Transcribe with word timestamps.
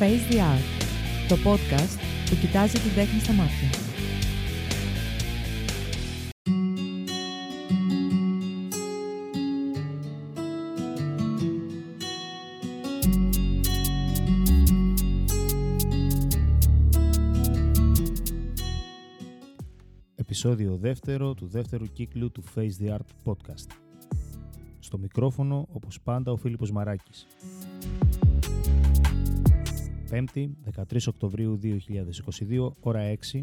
Face 0.00 0.32
the 0.32 0.38
Art, 0.38 0.82
το 1.28 1.36
podcast 1.44 1.98
που 2.30 2.36
κοιτάζει 2.40 2.78
την 2.78 2.94
τέχνη 2.94 3.20
στα 3.20 3.32
μάτια. 3.32 3.68
Επισόδιο 20.14 20.76
δεύτερο 20.76 21.34
του 21.34 21.46
δεύτερου 21.46 21.84
κύκλου 21.92 22.30
του 22.30 22.42
Face 22.54 22.84
the 22.84 22.90
Art 22.90 23.32
podcast. 23.32 23.70
Στο 24.78 24.98
μικρόφωνο, 24.98 25.68
όπως 25.72 26.00
πάντα, 26.00 26.32
ο 26.32 26.36
Φίλιππος 26.36 26.72
Μαράκης. 26.72 27.26
5η, 30.10 30.48
13 30.64 31.08
Οκτωβρίου 31.08 31.58
2022, 31.62 32.72
ώρα 32.80 33.16
6. 33.32 33.42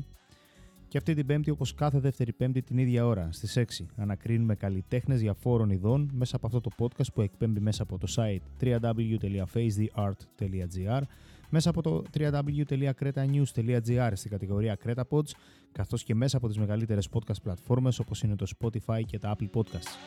Και 0.88 0.98
αυτή 0.98 1.14
την 1.14 1.26
Πέμπτη, 1.26 1.50
όπως 1.50 1.74
κάθε 1.74 2.00
δεύτερη 2.00 2.34
Πέμπτη, 2.34 2.62
την 2.62 2.78
ίδια 2.78 3.06
ώρα, 3.06 3.30
στις 3.32 3.58
6, 3.58 3.64
ανακρίνουμε 3.96 4.56
καλλιτέχνες 4.56 5.20
διαφόρων 5.20 5.70
ειδών 5.70 6.10
μέσα 6.14 6.36
από 6.36 6.48
αυτό 6.48 6.62
το 6.62 6.70
podcast 6.78 7.14
που 7.14 7.22
εκπέμπει 7.22 7.60
μέσα 7.60 7.84
από 7.84 7.98
το 7.98 8.08
site 8.16 8.42
www.facetheart.gr 8.62 11.02
μέσα 11.50 11.70
από 11.70 11.82
το 11.82 12.04
www.cretanews.gr 12.18 14.12
στην 14.14 14.32
κατηγορία 14.32 14.78
Creta 14.86 15.04
Pods, 15.10 15.30
καθώς 15.72 16.04
και 16.04 16.16
μέσα 16.16 16.38
από 16.38 16.48
τις 16.48 16.58
μεγαλύτερες 16.58 17.10
podcast 17.14 17.42
πλατφόρμες 17.44 18.00
όπως 18.00 18.24
είναι 18.24 18.36
το 18.36 18.46
Spotify 18.60 19.02
και 19.06 19.20
τα 19.20 19.36
Apple 19.38 19.50
Podcasts. 19.54 19.98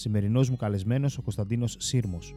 Σημερινός 0.00 0.50
μου 0.50 0.56
καλεσμένος 0.56 1.18
ο 1.18 1.22
Κωνσταντίνος 1.22 1.76
Σύρμος. 1.78 2.34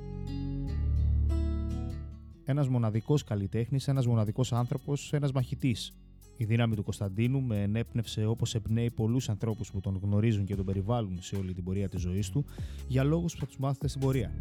Ένας 2.46 2.68
μοναδικός 2.68 3.24
καλλιτέχνης, 3.24 3.88
ένας 3.88 4.06
μοναδικός 4.08 4.54
άνθρωπος, 4.54 5.14
ένας 5.14 5.32
μαχητής. 5.32 5.94
Η 6.38 6.46
δύναμη 6.46 6.76
του 6.76 6.84
Κωνσταντίνου 6.84 7.42
με 7.42 7.62
ενέπνευσε 7.62 8.26
όπως 8.26 8.56
εμπνέει 8.56 8.92
πολλούς 8.92 9.30
ανθρώπους 9.30 9.72
που 9.72 9.80
τον 9.80 10.00
γνωρίζουν 10.04 10.46
και 10.46 10.56
τον 10.56 10.66
περιβάλλουν 10.66 11.22
σε 11.22 11.36
όλη 11.36 11.54
την 11.54 11.64
πορεία 11.64 11.90
της 11.90 12.02
ζωής 12.02 12.30
του, 12.30 12.46
για 12.88 13.04
λόγους 13.04 13.34
που 13.34 13.40
θα 13.40 13.46
τους 13.46 13.58
μάθετε 13.58 13.88
στην 13.88 14.02
πορεία. 14.02 14.32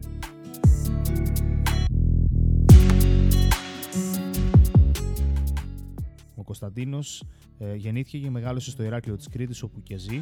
Ο 6.34 6.42
Κωνσταντίνος 6.42 7.24
ε, 7.58 7.74
γεννήθηκε 7.74 8.18
και 8.18 8.30
μεγάλωσε 8.30 8.70
στο 8.70 8.82
Ηράκλειο 8.82 9.16
της 9.16 9.28
Κρήτης 9.28 9.62
όπου 9.62 9.82
και 9.82 9.96
ζει 9.96 10.20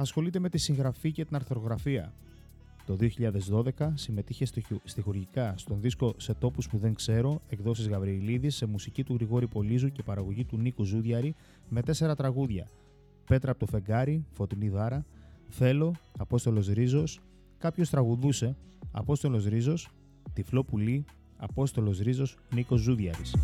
ασχολείται 0.00 0.38
με 0.38 0.48
τη 0.48 0.58
συγγραφή 0.58 1.12
και 1.12 1.24
την 1.24 1.36
αρθρογραφία. 1.36 2.12
Το 2.86 2.96
2012 3.78 3.92
συμμετείχε 3.94 4.46
στοιχουργικά 4.84 5.54
στον 5.56 5.80
δίσκο 5.80 6.14
«Σε 6.16 6.34
τόπους 6.34 6.68
που 6.68 6.78
δεν 6.78 6.94
ξέρω» 6.94 7.40
εκδόσεις 7.48 7.88
Γαβριηλίδης 7.88 8.56
σε 8.56 8.66
μουσική 8.66 9.04
του 9.04 9.14
Γρηγόρη 9.14 9.46
Πολύζου 9.46 9.92
και 9.92 10.02
παραγωγή 10.02 10.44
του 10.44 10.56
Νίκου 10.56 10.84
Ζούδιαρη 10.84 11.34
με 11.68 11.82
τέσσερα 11.82 12.14
τραγούδια 12.14 12.68
«Πέτρα 13.26 13.50
από 13.50 13.60
το 13.60 13.66
φεγγάρι», 13.66 14.24
«Φωτεινή 14.32 14.68
δάρα», 14.68 15.04
«Θέλω», 15.48 15.94
«Απόστολος 16.18 16.68
Ρίζος», 16.68 17.20
«Κάποιος 17.58 17.90
τραγουδούσε», 17.90 18.56
«Απόστολος 18.92 19.44
Ρίζος», 19.44 19.88
«Τυφλό 20.32 20.64
πουλί», 20.64 21.04
«Απόστολος 21.36 21.98
Ρίζος», 21.98 22.36
Νίκος 22.54 22.80
Ζούδιαρης. 22.80 23.34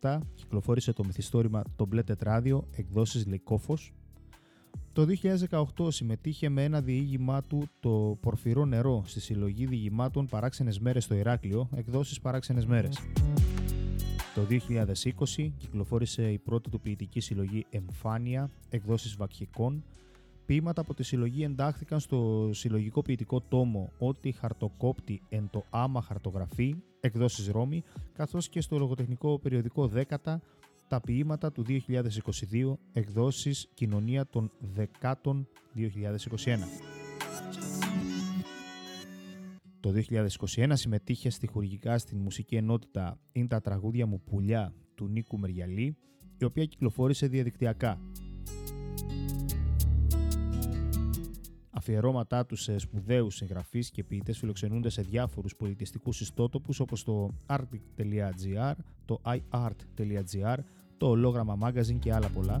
2017 0.00 0.18
κυκλοφόρησε 0.34 0.92
το 0.92 1.04
μυθιστόρημα 1.04 1.62
«Το 1.76 1.86
μπλε 1.86 2.02
τετράδιο» 2.02 2.68
εκδόσεις 2.76 3.26
Λεκόφος. 3.26 3.92
Το 4.92 5.06
2018 5.50 5.92
συμμετείχε 5.92 6.48
με 6.48 6.64
ένα 6.64 6.80
διήγημά 6.80 7.42
του 7.42 7.68
το 7.80 8.18
«Πορφυρό 8.20 8.64
νερό» 8.64 9.02
στη 9.06 9.20
συλλογή 9.20 9.66
διηγημάτων 9.66 10.26
«Παράξενες 10.26 10.78
μέρες 10.78 11.04
στο 11.04 11.14
Ηράκλειο» 11.14 11.68
εκδόσεις 11.76 12.20
«Παράξενες 12.20 12.66
μέρες». 12.66 12.98
Το 14.34 14.42
2020 14.42 15.52
κυκλοφόρησε 15.56 16.32
η 16.32 16.38
πρώτη 16.38 16.70
του 16.70 16.80
ποιητική 16.80 17.20
συλλογή 17.20 17.66
«Εμφάνεια» 17.70 18.50
εκδόσεις 18.70 19.16
Βακχικών 19.16 19.84
Ποίηματα 20.46 20.80
από 20.80 20.94
τη 20.94 21.02
συλλογή 21.02 21.44
εντάχθηκαν 21.44 22.00
στο 22.00 22.50
συλλογικό 22.52 23.02
ποιητικό 23.02 23.40
τόμο 23.40 23.92
«Ό,τι 23.98 24.32
χαρτοκόπτη 24.32 25.22
εν 25.28 25.48
το 25.50 25.64
άμα 25.70 26.02
χαρτογραφεί» 26.02 26.76
εκδόσεις 27.00 27.48
Ρώμη, 27.48 27.82
καθώς 28.12 28.48
και 28.48 28.60
στο 28.60 28.78
λογοτεχνικό 28.78 29.38
περιοδικό 29.38 29.86
Δέκατα 29.86 30.40
τα 30.88 31.00
ποίηματα 31.00 31.52
του 31.52 31.64
2022 31.68 32.76
εκδόσεις 32.92 33.68
Κοινωνία 33.74 34.26
των 34.26 34.50
Δεκάτων 34.58 35.48
2021. 35.76 35.88
Το 39.80 39.92
2021 40.56 40.70
συμμετείχε 40.72 41.30
στη 41.30 41.46
χορηγικά 41.46 41.98
στην 41.98 42.18
μουσική 42.18 42.56
ενότητα 42.56 43.18
«Είναι 43.32 43.46
τα 43.46 43.60
τραγούδια 43.60 44.06
μου 44.06 44.20
πουλιά» 44.20 44.74
του 44.94 45.08
Νίκου 45.08 45.38
Μεριαλή, 45.38 45.96
η 46.38 46.44
οποία 46.44 46.64
κυκλοφόρησε 46.64 47.26
διαδικτυακά. 47.26 48.00
Αφιερώματά 51.82 52.46
τους 52.46 52.62
σε 52.62 52.78
σπουδαίους 52.78 53.34
συγγραφείς 53.34 53.90
και 53.90 54.04
ποιητές 54.04 54.38
φιλοξενούνται 54.38 54.88
σε 54.88 55.02
διάφορους 55.02 55.56
πολιτιστικούς 55.56 56.20
ιστότοπους 56.20 56.80
όπως 56.80 57.04
το 57.04 57.30
arctic.gr, 57.46 58.72
το 59.04 59.20
iart.gr, 59.24 60.56
το 60.96 61.06
Ολόγραμμα 61.06 61.58
Magazine 61.62 61.98
και 61.98 62.12
άλλα 62.12 62.28
πολλά. 62.28 62.60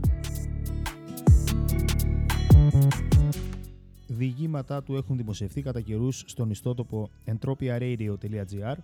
Διηγήματά 4.06 4.82
του 4.82 4.96
έχουν 4.96 5.16
δημοσιευθεί 5.16 5.62
κατά 5.62 5.80
καιρούς 5.80 6.24
στον 6.26 6.50
ιστότοπο 6.50 7.08
entropiaradio.gr. 7.26 8.74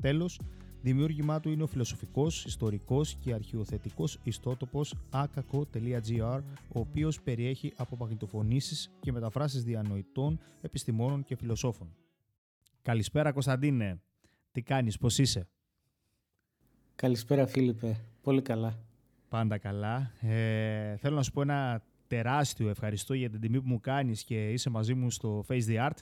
Τέλος, 0.00 0.40
Δημιούργημά 0.82 1.40
του 1.40 1.50
είναι 1.50 1.62
ο 1.62 1.66
φιλοσοφικός, 1.66 2.44
ιστορικός 2.44 3.14
και 3.14 3.32
αρχαιοθετικός 3.32 4.18
ιστότοπος 4.22 4.94
akako.gr, 5.10 6.40
ο 6.68 6.80
οποίος 6.80 7.20
περιέχει 7.20 7.72
απομαγνητοφωνήσεις 7.76 8.90
και 9.00 9.12
μεταφράσεις 9.12 9.64
διανοητών, 9.64 10.40
επιστημόνων 10.60 11.24
και 11.24 11.36
φιλοσόφων. 11.36 11.94
Καλησπέρα 12.82 13.32
Κωνσταντίνε. 13.32 14.00
Τι 14.52 14.62
κάνεις, 14.62 14.98
πώς 14.98 15.18
είσαι; 15.18 15.48
Καλησπέρα 16.94 17.46
Φίλιππε. 17.46 17.96
Πολύ 18.22 18.42
καλά. 18.42 18.78
Πάντα 19.28 19.58
καλά. 19.58 20.12
Ε, 20.20 20.96
θέλω 20.96 21.16
να 21.16 21.22
σου 21.22 21.32
πω 21.32 21.42
ένα 21.42 21.82
τεράστιο 22.06 22.68
ευχαριστώ 22.68 23.14
για 23.14 23.30
την 23.30 23.40
τιμή 23.40 23.60
που 23.60 23.68
μου 23.68 23.80
κάνεις 23.80 24.24
και 24.24 24.52
είσαι 24.52 24.70
μαζί 24.70 24.94
μου 24.94 25.10
στο 25.10 25.44
Face 25.48 25.64
the 25.66 25.88
Art 25.88 25.96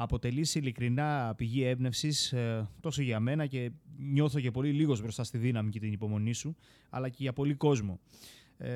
αποτελείς 0.00 0.54
ειλικρινά 0.54 1.34
πηγή 1.36 1.62
έμπνευσης 1.62 2.32
ε, 2.32 2.68
τόσο 2.80 3.02
για 3.02 3.20
μένα 3.20 3.46
και 3.46 3.70
νιώθω 3.96 4.40
και 4.40 4.50
πολύ 4.50 4.72
λίγος 4.72 5.00
μπροστά 5.00 5.24
στη 5.24 5.38
δύναμη 5.38 5.70
και 5.70 5.80
την 5.80 5.92
υπομονή 5.92 6.32
σου, 6.32 6.56
αλλά 6.90 7.08
και 7.08 7.16
για 7.18 7.32
πολύ 7.32 7.54
κόσμο. 7.54 8.00
Ε, 8.58 8.68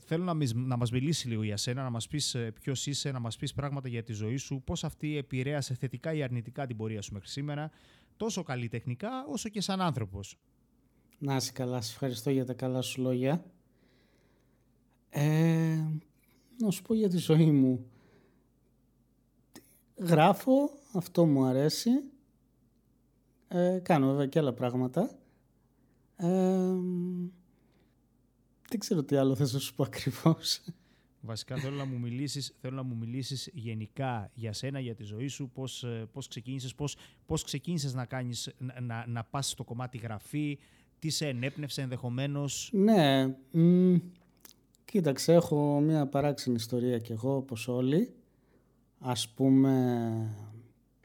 θέλω 0.00 0.24
να, 0.24 0.34
να 0.54 0.76
μας 0.76 0.90
μιλήσεις 0.90 1.24
λίγο 1.24 1.42
για 1.42 1.56
σένα, 1.56 1.82
να 1.82 1.90
μας 1.90 2.08
πεις 2.08 2.34
ε, 2.34 2.52
ποιος 2.60 2.86
είσαι, 2.86 3.10
να 3.10 3.18
μας 3.18 3.36
πεις 3.36 3.52
πράγματα 3.52 3.88
για 3.88 4.02
τη 4.02 4.12
ζωή 4.12 4.36
σου, 4.36 4.62
πώς 4.64 4.84
αυτή 4.84 5.16
επηρέασε 5.16 5.74
θετικά 5.74 6.12
ή 6.12 6.22
αρνητικά 6.22 6.66
την 6.66 6.76
πορεία 6.76 7.02
σου 7.02 7.12
μέχρι 7.12 7.28
σήμερα, 7.28 7.70
τόσο 8.16 8.42
καλλιτεχνικά 8.42 9.10
όσο 9.28 9.48
και 9.48 9.60
σαν 9.60 9.80
άνθρωπος. 9.80 10.38
Να 11.18 11.36
είσαι 11.36 11.52
καλά, 11.52 11.80
σε 11.80 11.92
ευχαριστώ 11.92 12.30
για 12.30 12.44
τα 12.44 12.54
καλά 12.54 12.80
σου 12.82 13.00
λόγια. 13.00 13.44
Ε, 15.10 15.78
να 16.58 16.70
σου 16.70 16.82
πω 16.82 16.94
για 16.94 17.08
τη 17.08 17.16
ζωή 17.16 17.50
μου. 17.50 17.86
Γράφω, 19.96 20.70
αυτό 20.92 21.26
μου 21.26 21.44
αρέσει. 21.44 21.90
Ε, 23.48 23.80
κάνω 23.82 24.06
βέβαια 24.06 24.26
και 24.26 24.38
άλλα 24.38 24.52
πράγματα. 24.52 25.10
Ε, 26.16 26.74
δεν 28.68 28.78
ξέρω 28.78 29.02
τι 29.02 29.16
άλλο 29.16 29.34
θες 29.34 29.52
να 29.52 29.58
σου 29.58 29.74
πω 29.74 29.82
ακριβώς. 29.82 30.60
Βασικά 31.20 31.56
θέλω 31.56 31.76
να 31.76 31.84
μου 31.84 31.98
μιλήσεις, 31.98 32.54
θέλω 32.60 32.74
να 32.74 32.82
μου 32.82 32.96
μιλήσεις 32.96 33.50
γενικά 33.52 34.30
για 34.34 34.52
σένα, 34.52 34.80
για 34.80 34.94
τη 34.94 35.02
ζωή 35.02 35.28
σου, 35.28 35.50
πώς, 35.50 35.84
ε, 35.84 36.08
πώς 36.12 36.28
ξεκίνησες, 36.28 36.74
πώς, 36.74 36.96
πώς 37.26 37.44
ξεκίνησες 37.44 37.94
να, 37.94 38.04
κάνεις, 38.04 38.54
να, 38.58 38.80
να, 38.80 39.06
να 39.06 39.24
πας 39.24 39.50
στο 39.50 39.64
κομμάτι 39.64 39.98
γραφή, 39.98 40.58
τι 40.98 41.10
σε 41.10 41.28
ενέπνευσε 41.28 41.82
ενδεχομένως. 41.82 42.70
Ναι, 42.72 43.26
μ, 43.50 43.96
κοίταξε, 44.84 45.32
έχω 45.32 45.80
μια 45.80 46.06
παράξενη 46.06 46.56
ιστορία 46.56 46.98
κι 46.98 47.12
εγώ, 47.12 47.36
όπως 47.36 47.68
όλοι 47.68 48.14
ας 49.04 49.28
πούμε 49.28 50.36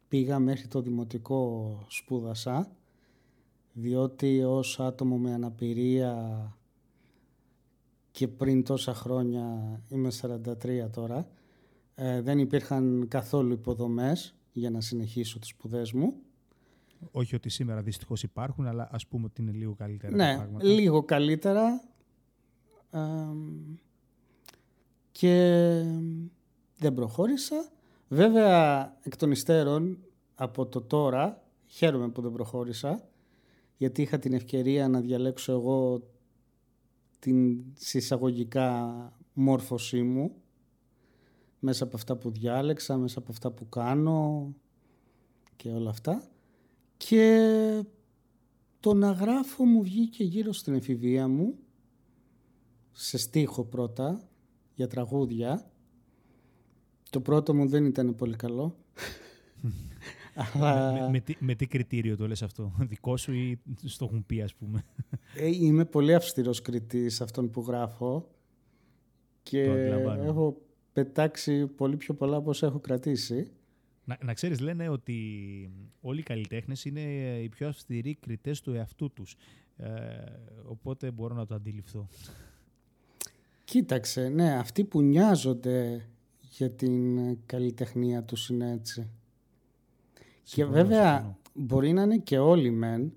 πήγα 0.08 0.40
μέχρι 0.40 0.68
το 0.68 0.82
δημοτικό 0.82 1.78
σπούδασα 1.88 2.72
διότι 3.74 4.44
ως 4.44 4.80
άτομο 4.80 5.18
με 5.18 5.34
αναπηρία 5.34 6.58
και 8.12 8.28
πριν 8.28 8.64
τόσα 8.64 8.94
χρόνια, 8.94 9.80
είμαι 9.90 10.10
43 10.22 10.90
τώρα, 10.92 11.28
ε, 11.96 12.22
δεν 12.22 12.40
υπήρχαν 12.40 13.06
καθόλου 13.08 13.54
υποδομές 13.54 14.36
για 14.52 14.70
να 14.70 14.82
συνεχίσω 14.82 15.40
τις 15.40 15.50
σπουδές 15.50 15.92
μου. 15.92 16.14
Όχι 17.12 17.36
ότι 17.36 17.50
σήμερα 17.50 17.82
δυστυχώς 17.82 18.24
υπάρχουν, 18.24 18.68
αλλά 18.68 18.90
ας 18.92 19.08
πούμε 19.08 19.26
ότι 19.26 19.42
είναι 19.42 19.52
λίγο 19.52 19.74
καλύτερα 19.74 20.16
ναι, 20.16 20.32
τα 20.32 20.38
πράγματα. 20.38 20.66
λίγο 20.66 21.04
καλύτερα. 21.04 21.84
Ε, 22.92 23.00
και 25.12 25.84
δεν 26.78 26.94
προχώρησα. 26.94 27.72
Βέβαια, 28.08 28.98
εκ 29.02 29.18
των 29.18 29.32
υστέρων, 29.32 29.98
από 30.36 30.66
το 30.66 30.82
τώρα, 30.82 31.44
χαίρομαι 31.66 32.10
που 32.10 32.22
δεν 32.22 32.32
προχώρησα, 32.32 33.10
γιατί 33.78 34.02
είχα 34.02 34.20
την 34.20 34.34
ευκαιρία 34.34 34.88
να 34.88 35.02
διαλέξω 35.02 35.52
εγώ 35.52 36.02
την 37.20 37.64
συσσαγωγικά 37.74 38.94
μόρφωσή 39.34 40.02
μου 40.02 40.36
μέσα 41.60 41.84
από 41.84 41.96
αυτά 41.96 42.16
που 42.16 42.32
διάλεξα, 42.32 42.98
μέσα 42.98 43.20
από 43.20 43.32
αυτά 43.32 43.52
που 43.52 43.70
κάνω 43.70 44.54
και 45.56 45.70
όλα 45.70 45.90
αυτά. 45.90 46.24
Και 46.98 47.84
το 48.80 48.94
να 48.94 49.12
γράφω 49.12 49.66
μου 49.66 49.84
βγήκε 49.84 50.24
γύρω 50.24 50.52
στην 50.52 50.74
εφηβεία 50.74 51.28
μου, 51.28 51.58
σε 52.92 53.18
στίχο 53.18 53.64
πρώτα, 53.64 54.30
για 54.74 54.88
τραγούδια. 54.88 55.72
Το 57.10 57.22
πρώτο 57.22 57.56
μου 57.56 57.68
δεν 57.68 57.86
ήταν 57.86 58.16
πολύ 58.16 58.36
καλό. 58.36 58.76
Αλλά... 60.54 60.92
Με, 60.92 61.10
με, 61.10 61.36
με, 61.40 61.56
τι, 61.56 61.68
κριτήριο 61.68 62.18
το 62.18 62.28
λες 62.28 62.42
αυτό, 62.44 62.74
δικό 62.80 63.18
σου 63.18 63.34
ή 63.34 63.60
στο 63.84 64.06
έχουν 64.06 64.26
πει 64.26 64.42
ας 64.42 64.56
πούμε; 64.56 64.86
Ε, 65.36 65.48
είμαι 65.48 65.86
πολύ 65.86 66.14
αυστηρός 66.14 66.62
κριτής 66.62 67.22
αυτόν 67.22 67.50
που 67.52 67.62
γράφω 67.68 68.30
και 69.44 69.62
έχω 70.24 70.62
πετάξει 70.94 71.68
πολύ 71.68 71.98
πιο 71.98 72.14
πολλά 72.14 72.38
από 72.38 72.50
όσα 72.50 72.68
έχω 72.68 72.80
κρατήσει. 72.80 73.52
Να, 74.06 74.18
να 74.24 74.34
ξέρεις, 74.34 74.60
λένε 74.60 74.90
ότι 74.90 75.16
όλοι 76.02 76.20
οι 76.20 76.24
καλλιτέχνες 76.24 76.86
είναι 76.86 77.02
οι 77.44 77.50
πιο 77.50 77.68
αυστηροί 77.68 78.16
κριτές 78.16 78.62
του 78.62 78.74
εαυτού 78.74 79.14
τους. 79.14 79.36
Ε, 79.78 79.88
οπότε 80.64 81.12
μπορώ 81.12 81.36
να 81.36 81.46
το 81.46 81.56
αντιληφθώ. 81.56 82.08
Κοίταξε, 83.64 84.30
ναι, 84.30 84.58
αυτοί 84.58 84.84
που 84.84 85.02
νοιάζονται 85.02 86.08
για 86.58 86.72
την 86.72 87.18
καλλιτεχνία 87.46 88.24
τους 88.24 88.50
είναι 88.50 88.72
έτσι. 88.72 89.10
και 90.44 90.66
βέβαια 90.66 91.38
μπορεί 91.54 91.94
να 91.94 92.02
είναι 92.02 92.18
και 92.18 92.38
όλοι 92.40 92.72
μεν, 92.72 93.14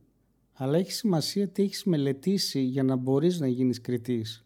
αλλά 0.53 0.79
έχει 0.79 0.93
σημασία 0.93 1.49
τι 1.49 1.63
έχεις 1.63 1.85
μελετήσει 1.85 2.61
για 2.61 2.83
να 2.83 2.97
μπορείς 2.97 3.41
να 3.41 3.47
γίνεις 3.47 3.81
κριτής. 3.81 4.45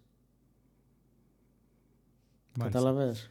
Κατάλαβες. 2.58 3.31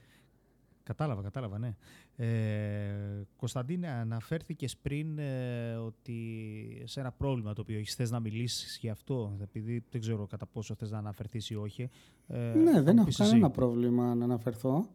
Κατάλαβα, 0.83 1.21
κατάλαβα, 1.21 1.57
ναι. 1.57 1.75
Ε, 2.16 3.25
Κωνσταντίνε, 3.36 3.88
αναφέρθηκες 3.88 4.77
πριν 4.77 5.19
ε, 5.19 5.74
ότι 5.75 6.81
σε 6.83 7.00
ένα 7.00 7.12
πρόβλημα 7.12 7.54
το 7.54 7.62
οποίο 7.62 7.77
έχεις 7.77 7.95
θες 7.95 8.12
να 8.12 8.19
μιλήσεις 8.19 8.77
για 8.81 8.92
αυτό, 8.92 9.38
επειδή 9.42 9.83
δεν 9.89 10.01
ξέρω 10.01 10.25
κατά 10.25 10.45
πόσο 10.45 10.75
θες 10.75 10.92
να 10.92 10.98
αναφερθείς 10.98 11.50
ή 11.50 11.56
όχι. 11.56 11.89
Ε, 12.27 12.54
ναι, 12.54 12.81
δεν 12.81 12.98
έχω 12.98 13.09
κανένα 13.18 13.50
πρόβλημα 13.50 14.16
να 14.16 14.24
αναφερθώ. 14.24 14.89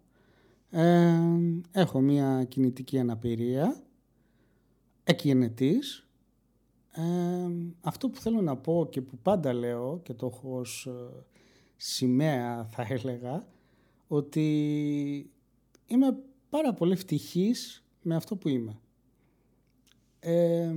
Ε, 0.71 1.19
έχω 1.73 2.01
μια 2.01 2.45
κινητική 2.45 2.99
αναπηρία, 2.99 3.83
εκγενετής. 5.05 6.09
Ε, 6.93 7.03
αυτό 7.81 8.09
που 8.09 8.21
θέλω 8.21 8.41
να 8.41 8.57
πω 8.57 8.89
και 8.91 9.01
που 9.01 9.19
πάντα 9.23 9.53
λέω 9.53 10.01
και 10.03 10.15
το 10.15 10.27
έχω 10.27 10.59
ως 10.59 10.87
ε, 10.87 11.25
σημαία 11.77 12.65
θα 12.65 12.87
έλεγα, 12.89 13.47
ότι 14.09 15.31
είμαι 15.87 16.19
πάρα 16.49 16.75
πολύ 16.75 16.93
ευτυχής 16.93 17.85
με 18.03 18.15
αυτό 18.15 18.37
που 18.37 18.49
είμαι. 18.49 18.81
Ε, 20.21 20.75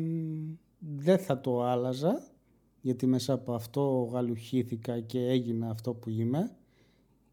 δεν 0.80 1.18
θα 1.18 1.42
το 1.42 1.64
άλλαζα, 1.64 2.32
γιατί 2.82 3.06
μέσα 3.06 3.34
από 3.34 3.54
αυτό 3.54 4.10
γαλουχήθηκα 4.12 5.00
και 5.00 5.20
έγινα 5.20 5.70
αυτό 5.70 5.94
που 5.94 6.10
είμαι. 6.10 6.56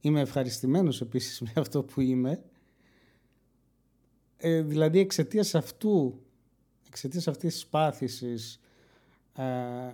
Είμαι 0.01 0.21
ευχαριστημένος 0.21 1.01
επίσης 1.01 1.41
με 1.45 1.53
αυτό 1.57 1.83
που 1.83 2.01
είμαι. 2.01 2.43
Ε, 4.37 4.63
δηλαδή 4.63 4.99
εξαιτίας 4.99 5.55
αυτού, 5.55 6.21
εξαιτίας 6.87 7.29
αυτής 7.29 7.55
της 7.55 7.67
πάθησης, 7.67 8.61
ε, 9.35 9.43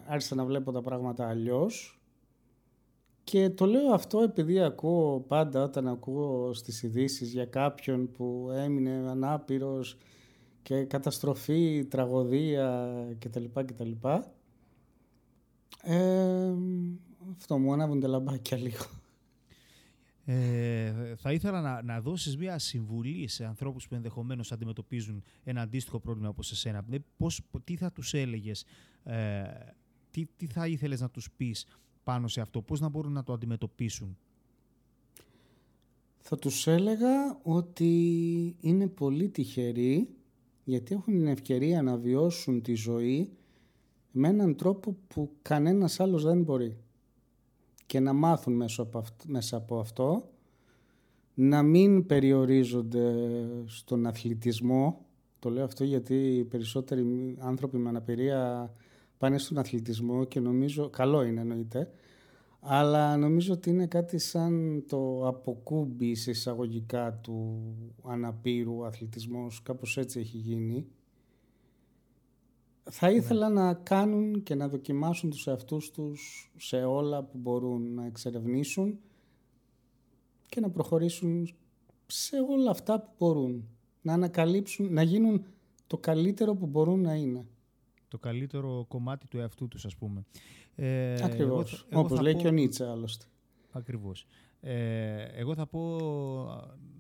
άρχισα 0.07 0.35
να 0.35 0.45
βλέπω 0.45 0.73
τα 0.73 0.83
πράγματα 0.83 1.29
αλλιώς 1.29 1.99
και 3.25 3.51
το 3.51 3.67
λέω 3.67 3.93
αυτό 3.93 4.21
επειδή 4.21 4.61
ακούω 4.61 5.21
πάντα 5.21 5.63
όταν 5.63 5.89
ακούω 5.89 6.53
στις 6.53 6.83
ειδήσεις 6.83 7.33
για 7.33 7.47
κάποιον 7.47 8.11
που 8.13 8.51
έμεινε 8.55 8.91
ανάπηρος 8.91 9.99
και 10.63 10.85
καταστροφή, 10.85 11.87
τραγωδία 11.91 12.93
κτλ. 13.19 13.45
κτλ. 13.55 13.91
Ε, 15.83 16.55
αυτό 17.39 17.59
μου 17.59 17.73
ανάβουν 17.73 18.01
τα 18.01 18.09
λαμπάκια 18.09 18.57
λίγο. 18.57 18.85
Ε, 20.27 21.15
θα 21.17 21.33
ήθελα 21.33 21.61
να, 21.61 21.83
να 21.83 22.01
δώσεις 22.01 22.37
μια 22.37 22.59
συμβουλή 22.59 23.29
σε 23.29 23.45
ανθρώπους 23.45 23.89
που 23.89 23.95
ενδεχομένως 23.95 24.53
αντιμετωπίζουν 24.53 25.23
ένα 25.45 25.61
αντίστοιχο 25.61 26.01
πρόβλημα 26.01 26.29
όπως 26.29 26.51
εσένα. 26.51 26.85
Πώς, 27.17 27.41
τι 27.65 27.77
θα 27.77 27.93
τους 27.93 28.15
έλεγες, 28.15 28.65
ε, 29.03 29.43
τι, 30.11 30.27
τι 30.37 30.47
θα 30.47 30.67
ήθελες 30.67 31.01
να 31.01 31.11
τους 31.11 31.31
πεις 31.37 31.67
πάνω 32.03 32.29
σε 32.29 32.41
αυτό, 32.41 32.63
πώς 32.63 32.81
να 32.81 32.89
μπορούν 32.89 33.13
να 33.13 33.23
το 33.23 33.33
αντιμετωπίσουν; 33.33 34.19
Θα 36.19 36.39
τους 36.39 36.67
έλεγα 36.67 37.39
ότι 37.43 38.57
είναι 38.61 38.89
πολύ 38.89 39.29
τυχεροί 39.29 40.09
γιατί 40.65 40.95
έχουν 40.95 41.15
την 41.15 41.27
ευκαιρία 41.27 41.83
να 41.83 41.97
βιώσουν 41.97 42.63
τη 42.63 42.75
ζωή 42.75 43.31
με 44.11 44.29
έναν 44.29 44.57
τρόπο 44.57 44.97
που 45.09 45.31
κανένας 45.43 46.01
άλλος 46.01 46.25
δεν 46.25 46.43
μπορεί 46.43 46.84
και 47.87 48.01
να 48.01 48.13
μάθουν 48.13 48.63
μέσα 49.27 49.57
από 49.57 49.79
αυτό, 49.79 50.29
να 51.35 51.63
μην 51.63 52.07
περιορίζονται 52.07 53.15
στον 53.67 54.07
αθλητισμό. 54.07 55.05
Το 55.39 55.51
λέω 55.51 55.65
αυτό 55.65 55.85
γιατί 55.85 56.15
οι 56.15 56.45
περισσότεροι 56.45 57.37
άνθρωποι 57.39 57.77
με 57.77 57.89
αναπηρία 57.89 58.73
πάνε 59.19 59.39
στον 59.39 59.59
αθλητισμό 59.59 60.25
και 60.25 60.41
νομίζω, 60.41 60.89
καλό 60.89 61.23
είναι 61.23 61.41
εννοείται, 61.41 61.91
αλλά 62.61 63.17
νομίζω 63.17 63.53
ότι 63.53 63.71
είναι 63.71 63.87
κάτι 63.87 64.19
σαν 64.19 64.85
το 64.89 65.29
αποκούμπι 65.29 66.15
σε 66.15 66.31
εισαγωγικά 66.31 67.13
του 67.13 67.61
αναπήρου 68.05 68.85
αθλητισμός, 68.85 69.63
κάπως 69.63 69.97
έτσι 69.97 70.21
έχει 70.21 70.37
γίνει. 70.37 70.87
Θα 72.91 73.11
ναι. 73.11 73.15
ήθελα 73.15 73.49
να 73.49 73.75
κάνουν 73.75 74.43
και 74.43 74.55
να 74.55 74.69
δοκιμάσουν 74.69 75.31
τους 75.31 75.47
εαυτούς 75.47 75.91
τους 75.91 76.53
σε 76.57 76.85
όλα 76.85 77.23
που 77.23 77.39
μπορούν 77.39 77.95
να 77.95 78.05
εξερευνήσουν 78.05 78.99
και 80.47 80.61
να 80.61 80.71
προχωρήσουν 80.71 81.55
σε 82.07 82.37
όλα 82.51 82.71
αυτά 82.71 83.01
που 83.01 83.11
μπορούν. 83.19 83.69
Να 84.03 84.13
ανακαλύψουν, 84.13 84.93
να 84.93 85.03
γίνουν 85.03 85.45
το 85.87 85.99
καλύτερο 85.99 86.55
που 86.55 86.67
μπορούν 86.67 87.01
να 87.01 87.15
είναι 87.15 87.47
το 88.09 88.21
καλύτερο 88.21 88.85
κομμάτι 88.89 89.27
του 89.29 89.39
εαυτού 89.39 89.69
τους, 89.69 89.85
ας 89.85 89.97
πούμε. 89.97 90.25
Ε, 90.75 91.23
Ακριβώς, 91.23 91.87
εγώ, 91.91 92.01
όπως 92.01 92.21
λέει 92.21 92.33
πω... 92.33 92.39
και 92.39 92.49
ο 92.49 92.51
Νίτσα 92.51 92.91
άλλωστε. 92.91 93.25
Ακριβώς. 93.71 94.27
Ε, 94.61 95.23
εγώ 95.23 95.55
θα 95.55 95.67
πω 95.67 95.99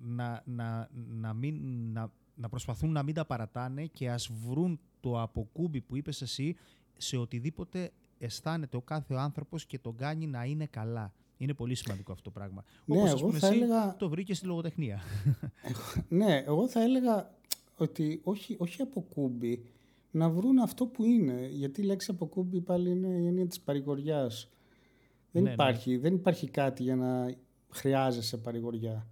να, 0.02 0.42
να, 0.44 0.88
να, 0.94 1.32
μην, 1.32 1.60
να, 1.92 2.12
να 2.34 2.48
προσπαθούν 2.48 2.92
να 2.92 3.02
μην 3.02 3.14
τα 3.14 3.24
παρατάνε 3.24 3.86
και 3.86 4.10
ας 4.10 4.30
βρουν 4.46 4.80
το 5.04 5.20
αποκούμπι 5.22 5.80
που 5.80 5.96
είπες 5.96 6.22
εσύ 6.22 6.56
σε 6.96 7.16
οτιδήποτε 7.16 7.90
αισθάνεται 8.18 8.76
ο 8.76 8.80
κάθε 8.80 9.14
άνθρωπος 9.14 9.66
και 9.66 9.78
τον 9.78 9.96
κάνει 9.96 10.26
να 10.26 10.44
είναι 10.44 10.66
καλά. 10.66 11.12
Είναι 11.36 11.54
πολύ 11.54 11.74
σημαντικό 11.74 12.12
αυτό 12.12 12.24
το 12.24 12.30
πράγμα. 12.30 12.64
Ναι, 12.84 12.98
Όπως, 12.98 13.10
εγώ 13.10 13.32
θα 13.32 13.46
εσύ, 13.46 13.56
έλεγα... 13.56 13.96
το 13.96 14.08
βρήκες 14.08 14.36
στη 14.36 14.46
λογοτεχνία. 14.46 15.00
ναι, 16.08 16.42
εγώ 16.46 16.68
θα 16.68 16.82
έλεγα 16.82 17.30
ότι 17.76 18.20
όχι, 18.24 18.56
όχι 18.58 18.82
αποκούμπι, 18.82 19.64
να 20.10 20.30
βρουν 20.30 20.58
αυτό 20.58 20.86
που 20.86 21.04
είναι. 21.04 21.48
Γιατί 21.52 21.80
η 21.80 21.84
λέξη 21.84 22.10
αποκούμπη 22.10 22.60
πάλι 22.60 22.90
είναι 22.90 23.08
η 23.08 23.26
έννοια 23.26 23.46
της 23.46 23.60
παρηγοριάς. 23.60 24.48
Δεν, 25.32 25.42
ναι, 25.42 25.48
ναι. 25.48 25.54
υπάρχει, 25.54 25.96
δεν 25.96 26.14
υπάρχει 26.14 26.48
κάτι 26.48 26.82
για 26.82 26.96
να 26.96 27.34
χρειάζεσαι 27.70 28.36
παρηγοριά. 28.36 29.06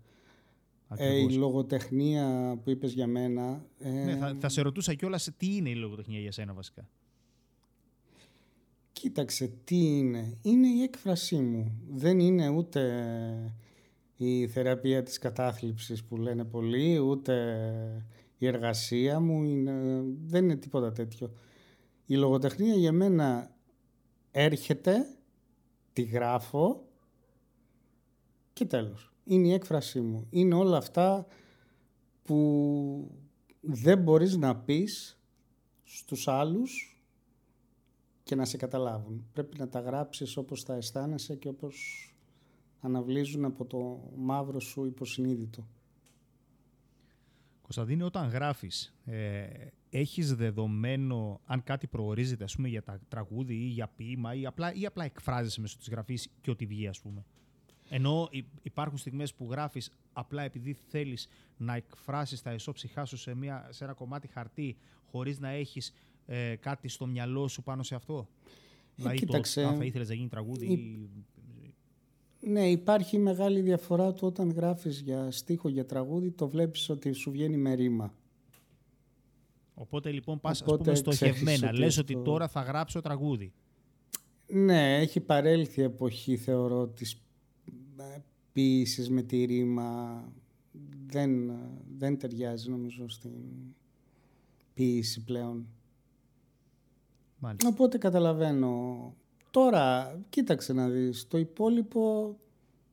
Ε, 0.97 1.19
η 1.19 1.31
λογοτεχνία 1.31 2.59
που 2.65 2.71
είπες 2.71 2.93
για 2.93 3.07
μένα... 3.07 3.65
Ε... 3.79 3.91
Ναι, 3.91 4.17
θα, 4.17 4.37
θα 4.41 4.49
σε 4.49 4.63
ρωτούσα 4.63 4.95
κιόλας 4.95 5.31
τι 5.37 5.57
είναι 5.57 5.69
η 5.71 5.75
λογοτεχνία 5.75 6.21
για 6.21 6.33
σένα 6.33 6.53
βασικά. 6.53 6.89
Κοίταξε, 8.93 9.53
τι 9.65 9.77
είναι. 9.77 10.39
Είναι 10.43 10.69
η 10.69 10.83
έκφρασή 10.83 11.37
μου. 11.37 11.81
Δεν 11.91 12.19
είναι 12.19 12.49
ούτε 12.49 12.83
η 14.17 14.47
θεραπεία 14.47 15.03
της 15.03 15.19
κατάθλιψης 15.19 16.05
που 16.05 16.17
λένε 16.17 16.45
πολλοί, 16.45 16.99
ούτε 16.99 17.35
η 18.39 18.47
εργασία 18.47 19.21
μου 19.21 19.43
είναι, 19.43 20.03
δεν 20.25 20.45
είναι 20.45 20.57
τίποτα 20.57 20.93
τέτοιο. 20.93 21.33
Η 22.07 22.17
λογοτεχνία 22.17 22.75
για 22.75 22.93
μένα 22.93 23.51
έρχεται, 24.31 25.07
τη 25.93 26.03
γράφω 26.03 26.85
και 28.53 28.65
τέλος. 28.65 29.12
Είναι 29.25 29.49
η 29.49 29.53
έκφρασή 29.53 30.01
μου. 30.01 30.27
Είναι 30.31 30.55
όλα 30.55 30.77
αυτά 30.77 31.27
που 32.23 33.11
δεν 33.61 33.99
μπορείς 34.03 34.37
να 34.37 34.57
πεις 34.57 35.21
στους 35.85 36.29
άλλους 36.29 37.03
και 38.23 38.35
να 38.35 38.45
σε 38.45 38.57
καταλάβουν. 38.57 39.27
Πρέπει 39.33 39.59
να 39.59 39.69
τα 39.69 39.81
γράψεις 39.81 40.37
όπως 40.37 40.63
θα 40.63 40.75
αισθάνεσαι 40.75 41.37
και 41.37 41.49
όπως 41.49 42.07
αναβλύζουν 42.81 43.45
από 43.45 43.65
το 43.65 44.11
μαύρο 44.17 44.61
σου 44.61 44.85
υποσυνείδητο. 44.85 45.67
Κωνσταντίνη, 47.63 48.03
όταν 48.03 48.29
γράφεις, 48.29 48.95
ε, 49.05 49.47
έχεις 49.91 50.35
δεδομένο 50.35 51.41
αν 51.45 51.63
κάτι 51.63 51.87
προορίζεται 51.87 52.45
ας 52.45 52.55
πούμε, 52.57 52.69
για 52.69 52.83
τα 52.83 53.01
τραγούδι 53.09 53.55
ή 53.55 53.67
για 53.67 53.89
ποίημα 53.89 54.35
ή 54.35 54.47
απλά, 54.47 54.73
ή 54.73 54.87
απλά 54.87 55.05
εκφράζεσαι 55.05 55.61
μέσω 55.61 55.79
της 55.79 55.89
γραφής 55.89 56.29
και 56.41 56.51
ό,τι 56.51 56.67
βγει 56.67 56.89
ας 56.89 57.01
πούμε; 57.01 57.25
Ενώ 57.95 58.29
υπάρχουν 58.63 58.99
στιγμές 58.99 59.35
που 59.35 59.49
γράφεις 59.51 59.91
απλά 60.13 60.43
επειδή 60.43 60.77
θέλεις 60.89 61.29
να 61.57 61.75
εκφράσεις 61.75 62.43
τα 62.43 62.51
εσώψυχά 62.51 63.05
σου 63.05 63.17
σε, 63.17 63.35
μια, 63.35 63.69
σε 63.71 63.85
ένα 63.85 63.93
κομμάτι 63.93 64.29
χαρτί 64.29 64.77
χωρίς 65.11 65.39
να 65.39 65.49
έχεις 65.49 65.93
ε, 66.27 66.55
κάτι 66.57 66.89
στο 66.89 67.07
μυαλό 67.07 67.49
σου 67.49 67.63
πάνω 67.63 67.83
σε 67.83 67.95
αυτό; 67.95 68.29
Ε, 68.39 68.51
δηλαδή 68.95 69.17
κοίταξε, 69.17 69.63
το, 69.63 69.69
αν 69.69 69.77
θα 69.77 69.85
ήθελες 69.85 70.09
να 70.09 70.15
γίνει 70.15 70.29
τραγούδι 70.29 70.67
ή... 70.67 71.09
Ναι, 72.41 72.71
υπάρχει 72.71 73.19
μεγάλη 73.19 73.61
διαφορά 73.61 74.13
του 74.13 74.27
όταν 74.27 74.51
γράφεις 74.51 75.01
για 75.01 75.31
στίχο, 75.31 75.69
για 75.69 75.87
τραγούδι, 75.87 76.31
το 76.31 76.49
βλέπεις 76.49 76.89
ότι 76.89 77.13
σου 77.13 77.31
βγαίνει 77.31 77.57
με 77.57 77.75
ρήμα. 77.75 78.15
Οπότε 79.75 80.11
λοιπόν 80.11 80.41
πας 80.41 80.63
Οπότε, 80.63 80.91
ας 80.91 81.03
πούμε 81.03 81.15
στοχευμένα, 81.15 81.69
ότι 81.69 81.79
λες 81.79 81.99
ότι 81.99 82.23
τώρα 82.23 82.49
θα 82.49 82.61
γράψω 82.61 83.01
τραγούδι. 83.01 83.53
Ναι, 84.47 84.99
έχει 84.99 85.21
παρέλθει 85.21 85.81
η 85.81 85.85
εποχή 85.85 86.37
θεωρώ 86.37 86.87
της 86.87 87.23
ε, 87.97 88.23
ποίησης 88.53 89.11
με 89.11 89.23
τη 89.23 89.45
ρήμα. 89.45 90.25
Δεν, 91.07 91.53
δεν 91.97 92.19
ταιριάζει 92.19 92.71
νομίζω 92.71 93.09
στην 93.09 93.31
ποίηση 94.75 95.25
πλέον. 95.25 95.67
Μάλιστα. 97.39 97.69
Οπότε 97.69 97.99
καταλαβαίνω. 97.99 99.15
Τώρα, 99.51 100.19
κοίταξε 100.29 100.73
να 100.73 100.89
δεις, 100.89 101.29
το 101.29 101.39
υπόλοιπο 101.39 102.37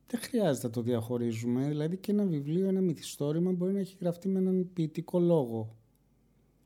δεν 0.06 0.20
χρειάζεται 0.20 0.66
να 0.66 0.72
το 0.72 0.82
διαχωρίζουμε. 0.82 1.68
Δηλαδή 1.68 1.96
και 1.96 2.12
ένα 2.12 2.24
βιβλίο, 2.24 2.68
ένα 2.68 2.80
μυθιστόρημα 2.80 3.52
μπορεί 3.52 3.72
να 3.72 3.78
έχει 3.78 3.96
γραφτεί 4.00 4.28
με 4.28 4.38
έναν 4.38 4.70
ποιητικό 4.72 5.20
λόγο. 5.20 5.76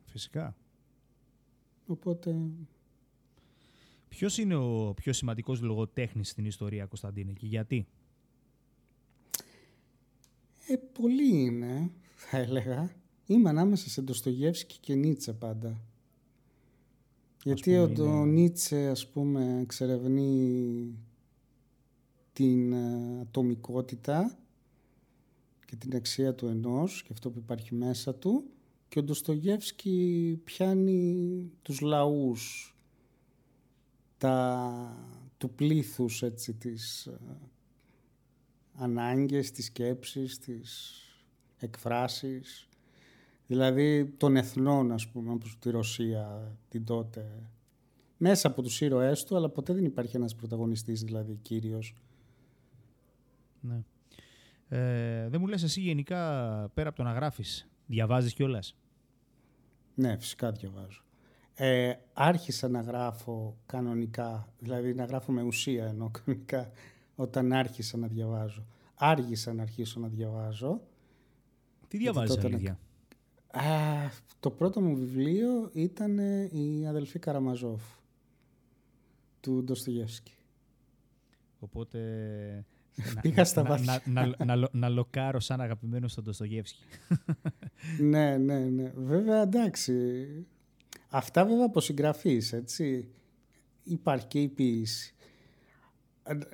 Φυσικά. 0.05 0.57
Οπότε... 1.87 2.37
Ποιος 4.09 4.39
είναι 4.39 4.55
ο 4.55 4.95
πιο 4.95 5.13
σημαντικός 5.13 5.61
λογοτέχνης 5.61 6.29
στην 6.29 6.45
ιστορία, 6.45 6.87
Κωνσταντίνε, 6.87 7.33
και 7.33 7.47
γιατί; 7.47 7.87
Ε, 10.67 10.77
πολλοί 10.77 11.41
είναι, 11.41 11.91
θα 12.15 12.37
έλεγα. 12.39 12.93
Είμαι 13.27 13.49
ανάμεσα 13.49 13.89
σε 13.89 14.03
Ντοστογεύσκη 14.03 14.79
και 14.81 14.95
Νίτσε 14.95 15.33
πάντα. 15.33 15.81
Γιατί 17.45 17.77
ο 17.77 17.85
είναι... 17.85 18.25
Νίτσε, 18.25 18.89
ας 18.89 19.09
πούμε, 19.09 19.59
εξερευνεί 19.61 20.99
την 22.33 22.73
ε, 22.73 23.21
ατομικότητα 23.21 24.39
και 25.67 25.77
την 25.77 25.97
αξία 25.97 26.35
του 26.35 26.47
ενός 26.47 27.03
και 27.03 27.09
αυτό 27.13 27.31
που 27.31 27.39
υπάρχει 27.39 27.75
μέσα 27.75 28.15
του 28.15 28.45
και 28.89 28.99
ο 28.99 29.03
Ντοστογεύσκη 29.03 30.41
πιάνει 30.45 31.51
τους 31.63 31.81
λαούς 31.81 32.77
τα, 34.19 34.97
του 35.39 35.51
πλήθους 35.51 36.23
έτσι, 36.23 36.55
τις 36.55 37.07
ε, 37.07 37.19
ανάγκες, 38.75 39.51
τις 39.51 39.65
σκέψεις, 39.65 40.39
τις 40.39 40.99
εκφράσεις 41.59 42.69
δηλαδή 43.47 44.07
των 44.17 44.37
εθνών 44.37 44.93
ας 44.93 45.09
πούμε 45.09 45.31
όπως 45.33 45.59
τη 45.59 45.71
Ρωσία 45.71 46.57
την 46.69 46.85
τότε 46.85 47.51
μέσα 48.17 48.49
από 48.49 48.63
τους 48.63 48.81
ήρωές 48.81 49.25
του 49.25 49.37
αλλά 49.37 49.49
ποτέ 49.49 49.73
δεν 49.73 49.85
υπάρχει 49.85 50.17
ένας 50.17 50.35
πρωταγωνιστής 50.35 51.03
δηλαδή 51.03 51.39
κύριος 51.43 51.95
ναι. 53.61 53.83
Ε, 54.69 55.29
δεν 55.29 55.41
μου 55.41 55.47
λες 55.47 55.63
εσύ 55.63 55.81
γενικά 55.81 56.19
πέρα 56.75 56.89
από 56.89 56.97
το 56.97 57.03
να 57.03 57.13
γράφεις 57.13 57.69
διαβάζεις 57.87 58.35
κιόλας; 58.35 58.77
Ναι 59.95 60.17
φυσικά 60.17 60.53
διαβάζω 60.53 61.03
ε, 61.55 61.93
άρχισα 62.13 62.69
να 62.69 62.81
γράφω 62.81 63.57
κανονικά 63.67 64.49
δηλαδή 64.59 64.95
να 64.95 65.05
γράφω 65.05 65.33
με 65.33 65.43
ουσία 65.43 65.87
ενώ 65.87 66.11
κανονικά 66.11 66.71
όταν 67.15 67.53
άρχισα 67.53 67.97
να 67.97 68.07
διαβάζω 68.07 68.67
άργησα 68.95 69.53
να 69.53 69.63
αρχίσω 69.63 70.01
να 70.01 70.09
διαβάζω 70.09 70.81
τι 71.89 71.97
διαβάζεις 71.97 72.45
αλήθεια; 72.45 72.79
το 74.41 74.51
πρώτο 74.51 74.81
μου 74.81 74.97
βιβλίο 74.97 75.71
ήταν 75.73 76.19
«Η 76.49 76.87
αδελφή 76.89 77.19
Καραμαζόφ» 77.19 77.83
του 79.41 79.65
Ντοστογεύσκη. 79.65 80.35
Οπότε... 81.59 82.01
Πήγα 83.23 83.45
στα 83.45 83.65
βαθιά. 83.65 84.03
Να, 84.05 84.27
να, 84.27 84.57
να, 84.57 84.69
να, 84.73 84.89
λοκάρω 84.89 85.41
σαν 85.41 85.61
αγαπημένο 85.61 86.09
στον 86.09 86.25
Ντοστογεύσκη. 86.25 86.85
ναι, 88.11 88.37
ναι, 88.37 88.59
ναι. 88.59 88.93
Βέβαια, 88.97 89.43
εντάξει. 89.43 90.27
Αυτά 91.09 91.45
βέβαια 91.45 91.65
από 91.65 91.81
συγγραφείς, 91.81 92.53
έτσι. 92.53 93.09
Υπάρχει 93.85 94.27
και 94.27 94.43
η 94.43 94.49
ποίηση. 94.49 95.14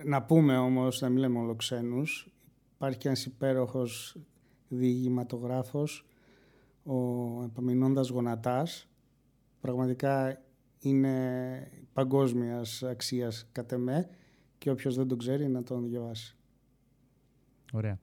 Να 0.04 0.22
πούμε 0.22 0.56
όμως, 0.56 1.00
να 1.00 1.08
μην 1.08 1.18
λέμε 1.18 1.38
ολοξένους, 1.38 2.32
υπάρχει 2.74 2.98
και 2.98 3.08
ένας 3.08 3.26
υπέροχος 3.26 4.16
διηγηματογράφος 4.68 6.04
ο 6.82 6.94
επαμεινώντας 7.44 8.08
γονατάς 8.08 8.88
πραγματικά 9.60 10.42
είναι 10.78 11.70
παγκόσμιας 11.92 12.82
αξίας 12.82 13.48
κατ' 13.52 13.72
εμέ 13.72 14.08
και 14.58 14.70
όποιος 14.70 14.96
δεν 14.96 15.08
το 15.08 15.16
ξέρει 15.16 15.48
να 15.48 15.62
τον 15.62 15.88
διαβάσει. 15.88 16.36
Ωραία. 17.72 17.98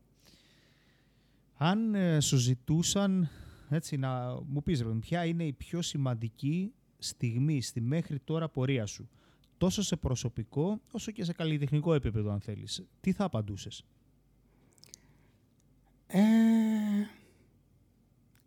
Αν 1.57 1.95
ε, 1.95 2.19
σου 2.19 2.37
ζητούσαν 2.37 3.29
έτσι, 3.69 3.97
να 3.97 4.41
μου 4.47 4.63
πεις 4.63 4.85
ποια 4.99 5.25
είναι 5.25 5.43
η 5.43 5.53
πιο 5.53 5.81
σημαντική 5.81 6.73
στιγμή 6.97 7.61
στη 7.61 7.81
μέχρι 7.81 8.19
τώρα 8.19 8.49
πορεία 8.49 8.85
σου; 8.85 9.09
Τόσο 9.57 9.81
σε 9.81 9.95
προσωπικό 9.95 10.81
όσο 10.91 11.11
και 11.11 11.23
σε 11.23 11.33
καλλιτεχνικό 11.33 11.93
επίπεδο 11.93 12.31
αν 12.31 12.39
θέλεις. 12.39 12.83
Τι 13.01 13.11
θα 13.11 13.23
απαντούσες; 13.23 13.83
Ε, 16.07 16.19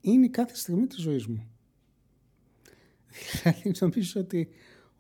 είναι 0.01 0.25
η 0.25 0.29
κάθε 0.29 0.55
στιγμή 0.55 0.87
της 0.87 1.01
ζωής 1.01 1.27
μου. 1.27 1.47
Δηλαδή 3.43 3.73
νομίζω 3.81 4.21
ότι 4.21 4.49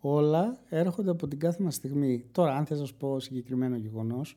όλα 0.00 0.60
έρχονται 0.68 1.10
από 1.10 1.28
την 1.28 1.38
κάθε 1.38 1.62
μας 1.62 1.74
στιγμή. 1.74 2.24
Τώρα, 2.32 2.56
αν 2.56 2.66
θες 2.66 2.80
να 2.80 2.86
σου 2.86 2.96
πω 2.96 3.20
συγκεκριμένο 3.20 3.76
γεγονός, 3.76 4.36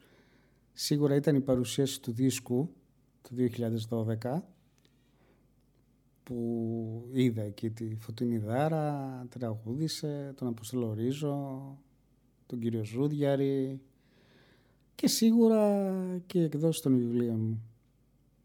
σίγουρα 0.74 1.16
ήταν 1.16 1.36
η 1.36 1.42
παρουσίαση 1.42 2.02
του 2.02 2.12
δίσκου 2.12 2.74
του 3.22 3.36
2012, 4.22 4.42
που 6.24 7.10
είδα 7.12 7.42
εκεί 7.42 7.70
τη 7.70 7.96
Φωτεινή 7.96 8.38
Δάρα, 8.38 9.26
τραγούδισε, 9.30 10.34
τον 10.38 10.48
Αποστολό 10.48 10.94
Ρίζο, 10.94 11.78
τον 12.46 12.60
κύριο 12.60 12.84
Ζούδιαρη 12.84 13.82
και 14.96 15.08
σίγουρα 15.08 15.88
και 16.26 16.42
εκδόσεις 16.42 16.82
των 16.82 16.98
βιβλίων 16.98 17.40
μου. 17.40 17.62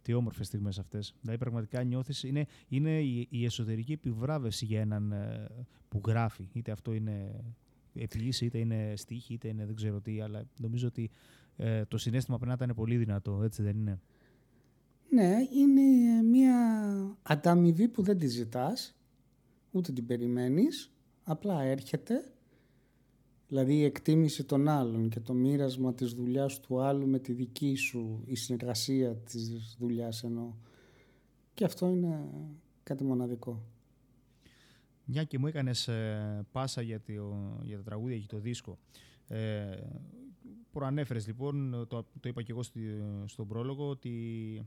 Τι 0.02 0.14
όμορφες 0.14 0.47
στιγμές 0.47 0.78
αυτές. 0.78 1.14
Δηλαδή, 1.20 1.38
πραγματικά 1.38 1.82
νιώθεις. 1.82 2.23
Είναι, 2.23 2.47
είναι 2.68 3.00
η, 3.28 3.44
εσωτερική 3.44 3.92
επιβράβευση 3.92 4.64
για 4.64 4.80
έναν 4.80 5.12
ε, 5.12 5.47
που 5.88 6.00
γράφει. 6.06 6.49
Είτε 6.52 6.70
αυτό 6.70 6.92
είναι 6.92 7.44
επίλυση, 7.94 8.44
είτε 8.44 8.58
είναι 8.58 8.92
στίχη, 8.97 9.35
είτε 9.35 9.49
είναι 9.49 9.66
δεν 9.66 9.75
ξέρω 9.75 10.00
τι. 10.00 10.20
Αλλά 10.20 10.44
νομίζω 10.58 10.87
ότι 10.87 11.11
ε, 11.56 11.85
το 11.85 11.99
συνέστημα 11.99 12.37
πρέπει 12.37 12.56
να 12.58 12.64
ήταν 12.64 12.76
πολύ 12.76 12.97
δυνατό. 12.97 13.42
Έτσι 13.42 13.62
δεν 13.62 13.76
είναι; 13.76 14.00
Ναι, 15.11 15.37
είναι 15.53 16.23
μια 16.23 16.57
ανταμοιβή 17.23 17.88
που 17.88 18.03
δεν 18.03 18.19
τη 18.19 18.27
ζητάς, 18.27 18.97
ούτε 19.71 19.93
την 19.93 20.07
περιμένεις, 20.07 20.93
απλά 21.25 21.62
έρχεται 21.62 22.33
Δηλαδή 23.49 23.75
η 23.75 23.85
εκτίμηση 23.85 24.45
των 24.45 24.69
άλλων 24.69 25.09
και 25.09 25.21
το 25.21 25.33
μοίρασμα 25.33 25.95
της 25.95 26.12
δουλειάς 26.12 26.61
του 26.61 26.81
άλλου 26.81 27.07
με 27.07 27.19
τη 27.19 27.33
δική 27.33 27.75
σου, 27.75 28.23
η 28.27 28.35
συνεργασία 28.35 29.15
της 29.17 29.77
δουλειάς 29.79 30.23
εννοώ. 30.23 30.53
Και 31.55 31.65
αυτό 31.65 31.88
είναι 31.88 32.29
κάτι 32.83 33.05
μοναδικό. 33.05 33.62
Μια 35.05 35.25
και 35.25 35.38
μου 35.38 35.47
έκανες 35.47 35.88
ε, 35.88 36.47
πάσα 36.53 36.83
για, 36.83 37.00
το, 37.00 37.61
για 37.62 37.77
τα 37.77 37.83
τραγούδια 37.83 38.19
και 38.19 38.27
το 38.27 38.38
δίσκο. 38.38 38.79
Ε, 39.29 39.77
προανέφερες 40.72 41.26
λοιπόν, 41.26 41.70
το, 41.88 42.06
το 42.20 42.28
είπα 42.28 42.42
και 42.42 42.52
εγώ 42.52 42.62
στον 43.26 43.46
πρόλογο, 43.48 43.88
ότι 43.88 44.12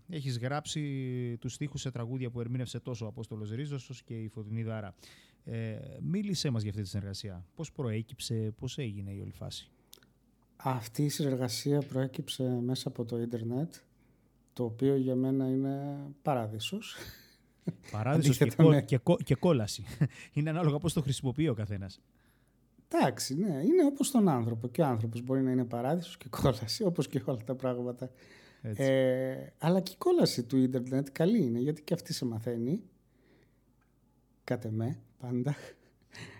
έχεις 0.09 0.37
γράψει 0.37 1.37
τους 1.39 1.53
στίχους 1.53 1.81
σε 1.81 1.91
τραγούδια 1.91 2.29
που 2.29 2.39
ερμήνευσε 2.41 2.79
τόσο 2.79 3.05
ο 3.05 3.07
Απόστολος 3.07 3.49
Ρίζος 3.51 3.89
όσο 3.89 4.01
και 4.05 4.13
η 4.13 4.27
Φωτεινή 4.27 4.63
Δάρα. 4.63 4.95
Ε, 5.43 5.77
μίλησέ 6.01 6.49
μας 6.49 6.61
για 6.61 6.69
αυτή 6.69 6.83
τη 6.83 6.89
συνεργασία. 6.89 7.45
Πώς 7.55 7.71
προέκυψε, 7.71 8.53
πώς 8.59 8.77
έγινε 8.77 9.11
η 9.11 9.19
όλη 9.19 9.31
φάση; 9.31 9.69
Αυτή 10.55 11.03
η 11.03 11.09
συνεργασία 11.09 11.81
προέκυψε 11.81 12.43
μέσα 12.43 12.87
από 12.87 13.05
το 13.05 13.19
ίντερνετ, 13.19 13.75
το 14.53 14.63
οποίο 14.63 14.95
για 14.95 15.15
μένα 15.15 15.47
είναι 15.47 15.97
παράδεισος. 16.21 16.95
Παράδεισος 17.91 18.37
και, 18.37 18.43
Αντίθετα 18.43 18.63
κο- 18.63 18.69
με- 18.69 18.81
και, 18.81 18.97
κο- 18.97 19.17
και 19.23 19.35
κόλαση. 19.35 19.83
Είναι 20.33 20.49
ανάλογα 20.49 20.77
πώς 20.77 20.93
το 20.93 21.01
χρησιμοποιεί 21.01 21.47
ο 21.47 21.53
καθένας. 21.53 22.01
Εντάξει, 22.93 23.35
ναι, 23.35 23.61
είναι 23.63 23.85
όπως 23.85 24.11
τον 24.11 24.29
άνθρωπο. 24.29 24.67
Και 24.67 24.81
ο 24.81 24.85
άνθρωπος 24.85 25.21
μπορεί 25.21 25.41
να 25.41 25.51
είναι 25.51 25.65
παράδεισος 25.65 26.17
και 26.17 26.29
κόλαση, 26.41 26.83
όπως 26.83 27.07
και 27.07 27.21
όλα 27.25 27.37
τα 27.45 27.55
πράγματα. 27.55 28.09
Έτσι. 28.61 28.83
Ε, 28.83 29.53
αλλά 29.57 29.79
και 29.79 29.91
η 29.91 29.97
κόλαση 29.97 30.43
του 30.43 30.57
ίντερνετ 30.57 31.07
καλή 31.11 31.43
είναι, 31.43 31.59
γιατί 31.59 31.81
και 31.81 31.93
αυτή 31.93 32.13
σε 32.13 32.25
μαθαίνει. 32.25 32.83
Κάτε 34.43 34.71
με, 34.71 34.99
πάντα. 35.19 35.55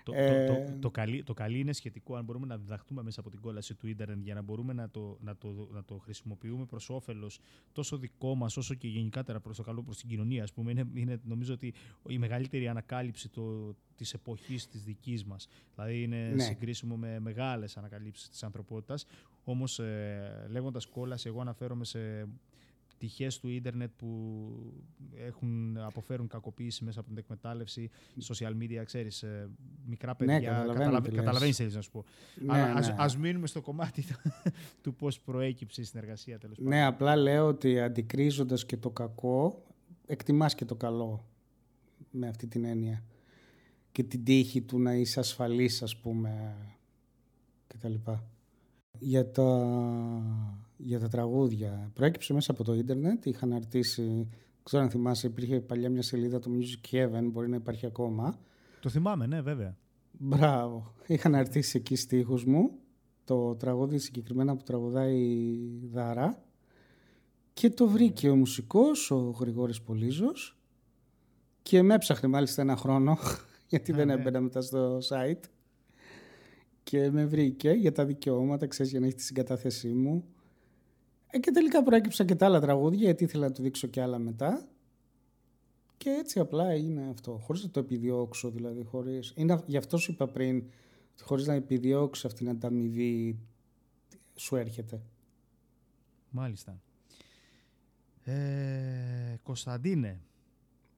Το, 0.03 0.13
Ε, 0.15 0.45
το, 0.45 0.53
το, 0.53 0.77
το, 0.79 0.91
καλή, 0.91 1.23
το 1.23 1.33
καλή 1.33 1.59
είναι 1.59 1.73
σχετικό 1.73 2.15
αν 2.15 2.23
μπορούμε 2.25 2.45
να 2.45 2.57
διδαχτούμε 2.57 3.03
μέσα 3.03 3.19
από 3.19 3.29
την 3.29 3.39
κόλαση 3.41 3.75
του 3.75 3.87
ίντερνετ 3.87 4.23
για 4.23 4.33
να 4.33 4.41
μπορούμε 4.41 4.73
να 4.73 4.89
το, 4.89 5.17
να 5.21 5.35
το, 5.37 5.67
να 5.71 5.83
το 5.83 5.97
χρησιμοποιούμε 5.97 6.65
προς 6.65 6.89
όφελος 6.89 7.39
τόσο 7.71 7.97
δικό 7.97 8.35
μας 8.35 8.57
όσο 8.57 8.73
και 8.73 8.87
γενικότερα 8.87 9.39
προς 9.39 9.57
το 9.57 9.63
καλό 9.63 9.83
προς 9.83 9.97
την 9.97 10.09
κοινωνία. 10.09 10.43
Ας 10.43 10.53
πούμε. 10.53 10.71
Είναι, 10.71 10.85
είναι 10.93 11.19
νομίζω 11.23 11.53
ότι 11.53 11.73
η 12.07 12.17
μεγαλύτερη 12.17 12.67
ανακάλυψη 12.67 13.29
το, 13.29 13.75
της 13.95 14.13
εποχής 14.13 14.67
της 14.67 14.83
δικής 14.83 15.23
μας. 15.25 15.47
Δηλαδή 15.75 16.01
είναι 16.03 16.31
Ναι. 16.35 16.43
συγκρίσιμο 16.43 16.95
με 16.97 17.19
μεγάλες 17.19 17.77
ανακαλύψεις 17.77 18.29
της 18.29 18.43
ανθρωπότητας. 18.43 19.05
Όμως 19.43 19.79
ε, 19.79 20.47
λέγοντας 20.49 20.85
κόλαση 20.85 21.27
εγώ 21.27 21.41
αναφέρομαι 21.41 21.85
σε 21.85 22.27
πτυχές 23.01 23.39
του 23.39 23.47
ίντερνετ 23.47 23.91
που 23.97 24.07
έχουν, 25.27 25.77
αποφέρουν 25.77 26.27
κακοποίηση 26.27 26.83
μέσα 26.83 26.99
από 26.99 27.09
την 27.09 27.17
εκμετάλλευση, 27.17 27.89
social 28.27 28.51
media, 28.61 28.81
ξέρεις, 28.85 29.23
ε, 29.23 29.49
μικρά 29.85 30.15
παιδιά. 30.15 30.33
Ναι, 30.33 30.39
καταλαβαίνω 30.45 30.73
καταλαβα- 30.73 31.01
τι 31.01 31.09
λες. 31.09 31.19
καταλαβαίνεις 31.19 31.55
τι 31.55 31.61
θέλεις 31.61 31.75
να 31.75 31.81
σου 31.81 31.91
πω. 31.91 32.05
Ναι, 32.45 32.53
Αλλά 32.53 32.73
ας, 32.73 32.87
ναι. 32.87 32.95
ας 32.97 33.17
μείνουμε 33.17 33.47
στο 33.47 33.61
κομμάτι 33.61 34.01
του, 34.01 34.15
του 34.81 34.95
πώς 34.95 35.19
προέκυψε 35.19 35.81
η 35.81 35.83
συνεργασία 35.83 36.39
τέλος 36.39 36.57
πάντων. 36.57 36.71
Ναι, 36.73 36.85
απλά 36.85 37.15
λέω 37.15 37.47
ότι 37.47 37.79
αντικρίζοντας 37.79 38.65
και 38.65 38.77
το 38.77 38.89
κακό, 38.89 39.63
εκτιμάς 40.05 40.55
και 40.55 40.65
το 40.65 40.75
καλό 40.75 41.25
με 42.11 42.27
αυτή 42.27 42.47
την 42.47 42.65
έννοια. 42.65 43.03
Και 43.91 44.03
την 44.03 44.23
τύχη 44.23 44.61
του 44.61 44.79
να 44.79 44.93
είσαι 44.93 45.19
ασφαλής, 45.19 45.81
ας 45.83 45.97
πούμε, 45.97 46.55
και 47.67 47.77
τα 47.77 47.89
λοιπά. 47.89 48.23
Για 48.99 49.31
τα, 49.31 49.45
για 50.83 50.99
τα 50.99 51.07
τραγούδια. 51.07 51.91
Προέκυψε 51.93 52.33
μέσα 52.33 52.51
από 52.51 52.63
το 52.63 52.73
ίντερνετ, 52.73 53.25
είχα 53.25 53.45
αναρτήσει, 53.45 54.01
δεν 54.03 54.63
ξέρω 54.63 54.83
αν 54.83 54.89
θυμάσαι, 54.89 55.27
υπήρχε 55.27 55.59
παλιά 55.59 55.89
μια 55.89 56.01
σελίδα 56.01 56.39
του 56.39 56.57
Music 56.59 56.95
Heaven, 56.95 57.23
μπορεί 57.31 57.49
να 57.49 57.55
υπάρχει 57.55 57.85
ακόμα. 57.85 58.39
Το 58.79 58.89
θυμάμαι, 58.89 59.25
ναι, 59.25 59.41
βέβαια. 59.41 59.77
Μπράβο. 60.11 60.93
Είχα 61.07 61.27
αναρτήσει 61.27 61.77
εκεί 61.77 61.95
στίχους 61.95 62.45
μου, 62.45 62.71
το 63.23 63.55
τραγούδι 63.55 63.97
συγκεκριμένα 63.97 64.55
που 64.55 64.63
τραγουδάει 64.63 65.17
η 65.17 65.89
Δάρα 65.91 66.43
και 67.53 67.69
το 67.69 67.87
βρήκε 67.87 68.29
ο 68.29 68.35
μουσικός, 68.35 69.11
ο 69.11 69.35
Γρηγόρης 69.39 69.81
Πολύζος 69.81 70.57
και 71.61 71.81
με 71.81 71.93
έψαχνε 71.93 72.29
μάλιστα 72.29 72.61
ένα 72.61 72.75
χρόνο 72.75 73.17
γιατί 73.69 73.91
Α, 73.91 73.95
δεν 73.95 74.07
ναι. 74.07 74.13
έμπαινα 74.13 74.41
μετά 74.41 74.61
στο 74.61 74.97
site 74.97 75.43
και 76.83 77.11
με 77.11 77.25
βρήκε 77.25 77.69
για 77.69 77.91
τα 77.91 78.05
δικαιώματα, 78.05 78.67
ξέρεις, 78.67 78.91
για 78.91 78.99
να 78.99 79.05
έχει 79.05 79.15
τη 79.15 79.23
συγκατάθεσή 79.23 79.87
μου. 79.87 80.23
Ε, 81.31 81.39
και 81.39 81.51
τελικά 81.51 81.83
προέκυψαν 81.83 82.25
και 82.25 82.35
τα 82.35 82.45
άλλα 82.45 82.59
τραγούδια 82.59 82.99
γιατί 82.99 83.23
ήθελα 83.23 83.47
να 83.47 83.53
του 83.53 83.61
δείξω 83.61 83.87
και 83.87 84.01
άλλα 84.01 84.17
μετά. 84.17 84.65
Και 85.97 86.09
έτσι 86.09 86.39
απλά 86.39 86.69
έγινε 86.69 87.09
αυτό, 87.09 87.37
χωρίς 87.37 87.63
να 87.63 87.69
το 87.69 87.79
επιδιώξω 87.79 88.49
δηλαδή, 88.49 88.83
χωρίς... 88.83 89.33
Είναι, 89.35 89.53
αυ- 89.53 89.69
γι' 89.69 89.77
αυτό 89.77 89.97
σου 89.97 90.11
είπα 90.11 90.27
πριν, 90.27 90.57
ότι 91.13 91.23
χωρίς 91.23 91.47
να 91.47 91.53
επιδιώξω 91.53 92.27
αυτήν 92.27 92.45
την 92.45 92.55
ανταμοιβή 92.55 93.39
σου 94.35 94.55
έρχεται. 94.55 95.01
Μάλιστα. 96.29 96.81
Ε, 98.23 99.35
Κωνσταντίνε, 99.43 100.21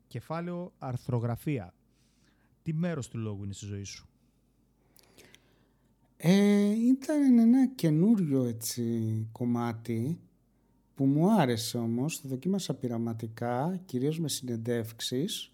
κεφάλαιο 0.08 0.74
αρθρογραφία. 0.80 1.74
Τι 2.63 2.74
μέρος 2.74 3.08
του 3.08 3.18
λόγου 3.18 3.44
είναι 3.44 3.54
στη 3.54 3.66
ζωή 3.66 3.84
σου; 3.84 4.08
Ε, 6.26 6.70
ήταν 6.70 7.40
ένα 7.40 7.68
καινούριο 7.68 8.44
έτσι 8.44 9.28
κομμάτι 9.32 10.20
που 10.96 11.06
μου 11.06 11.32
άρεσε 11.32 11.78
όμως, 11.78 12.22
το 12.22 12.28
δοκίμασα 12.28 12.74
πειραματικά, 12.74 13.82
κυρίως 13.86 14.20
με 14.20 14.30
συνεντεύξεις 14.30 15.52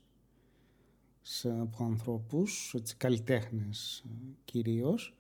σε, 1.22 1.60
από 1.60 1.84
ανθρώπους, 1.84 2.74
έτσι, 2.78 2.96
καλλιτέχνες 2.96 4.04
ε, 4.06 4.10
κυρίως. 4.46 5.18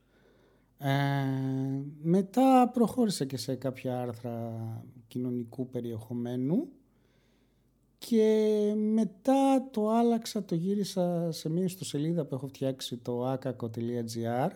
Ε, 0.77 0.89
μετά 2.01 2.69
προχώρησα 2.73 3.25
και 3.25 3.37
σε 3.37 3.55
κάποια 3.55 4.01
άρθρα 4.01 4.51
κοινωνικού 5.07 5.69
περιεχομένου 5.69 6.67
και 7.97 8.73
μετά 8.93 9.69
το 9.71 9.89
άλλαξα, 9.89 10.45
το 10.45 10.55
γύρισα 10.55 11.31
σε 11.31 11.49
μια 11.49 11.63
ιστοσελίδα 11.63 12.25
που 12.25 12.35
έχω 12.35 12.47
φτιάξει 12.47 12.97
το 12.97 13.33
akako.gr 13.33 14.49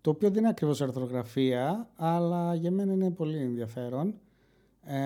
το 0.00 0.10
οποίο 0.10 0.28
δεν 0.30 0.38
είναι 0.38 0.48
ακριβώς 0.48 0.80
αρθρογραφία, 0.80 1.90
αλλά 1.96 2.54
για 2.54 2.70
μένα 2.70 2.92
είναι 2.92 3.10
πολύ 3.10 3.38
ενδιαφέρον. 3.38 4.14
Ε, 4.84 4.96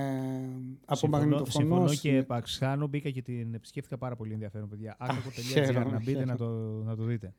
από 0.84 0.94
Συμφωνώ, 0.96 1.18
μαγνητοφωνός... 1.22 1.52
συμφωνώ 1.52 1.88
και 1.88 1.94
συνε- 1.94 2.22
επαξχάνω, 2.22 2.86
μπήκα 2.86 3.10
και 3.10 3.22
την 3.22 3.54
επισκέφθηκα 3.54 3.98
πάρα 3.98 4.16
πολύ 4.16 4.32
ενδιαφέρον, 4.32 4.68
παιδιά. 4.68 4.96
Άκακο.gr 4.98 5.40
χαίρομαι, 5.40 5.90
να 5.90 5.98
μπείτε 5.98 6.24
να 6.24 6.36
χαίρομαι. 6.36 6.36
το, 6.36 6.82
να 6.84 6.96
το 6.96 7.04
δείτε. 7.04 7.34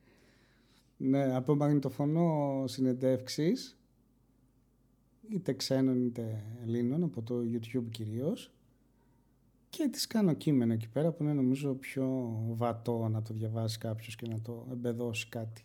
Ναι, 0.96 1.34
από 1.36 1.54
μαγνητοφωνό 1.56 2.64
συνεντεύξεις, 2.66 3.78
είτε 5.28 5.52
ξένων 5.52 6.06
είτε 6.06 6.42
Ελλήνων, 6.62 7.02
από 7.02 7.22
το 7.22 7.34
YouTube 7.52 7.84
κυρίως, 7.90 8.50
και 9.70 9.88
τις 9.92 10.06
κάνω 10.06 10.32
κείμενα 10.32 10.72
εκεί 10.72 10.88
πέρα 10.88 11.12
που 11.12 11.22
είναι 11.22 11.32
νομίζω 11.32 11.74
πιο 11.74 12.36
βατό 12.48 13.08
να 13.08 13.22
το 13.22 13.34
διαβάσει 13.34 13.78
κάποιος 13.78 14.16
και 14.16 14.26
να 14.28 14.40
το 14.40 14.66
εμπεδώσει 14.70 15.28
κάτι. 15.28 15.64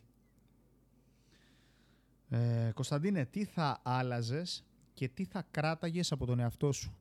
Ε, 2.33 2.71
Κωνσταντίνε, 2.73 3.25
τι 3.25 3.43
θα 3.45 3.79
άλλαζες 3.83 4.63
και 4.93 5.07
τι 5.07 5.23
θα 5.25 5.47
κράταγες 5.51 6.11
από 6.11 6.25
τον 6.25 6.39
εαυτό 6.39 6.71
σου; 6.71 6.95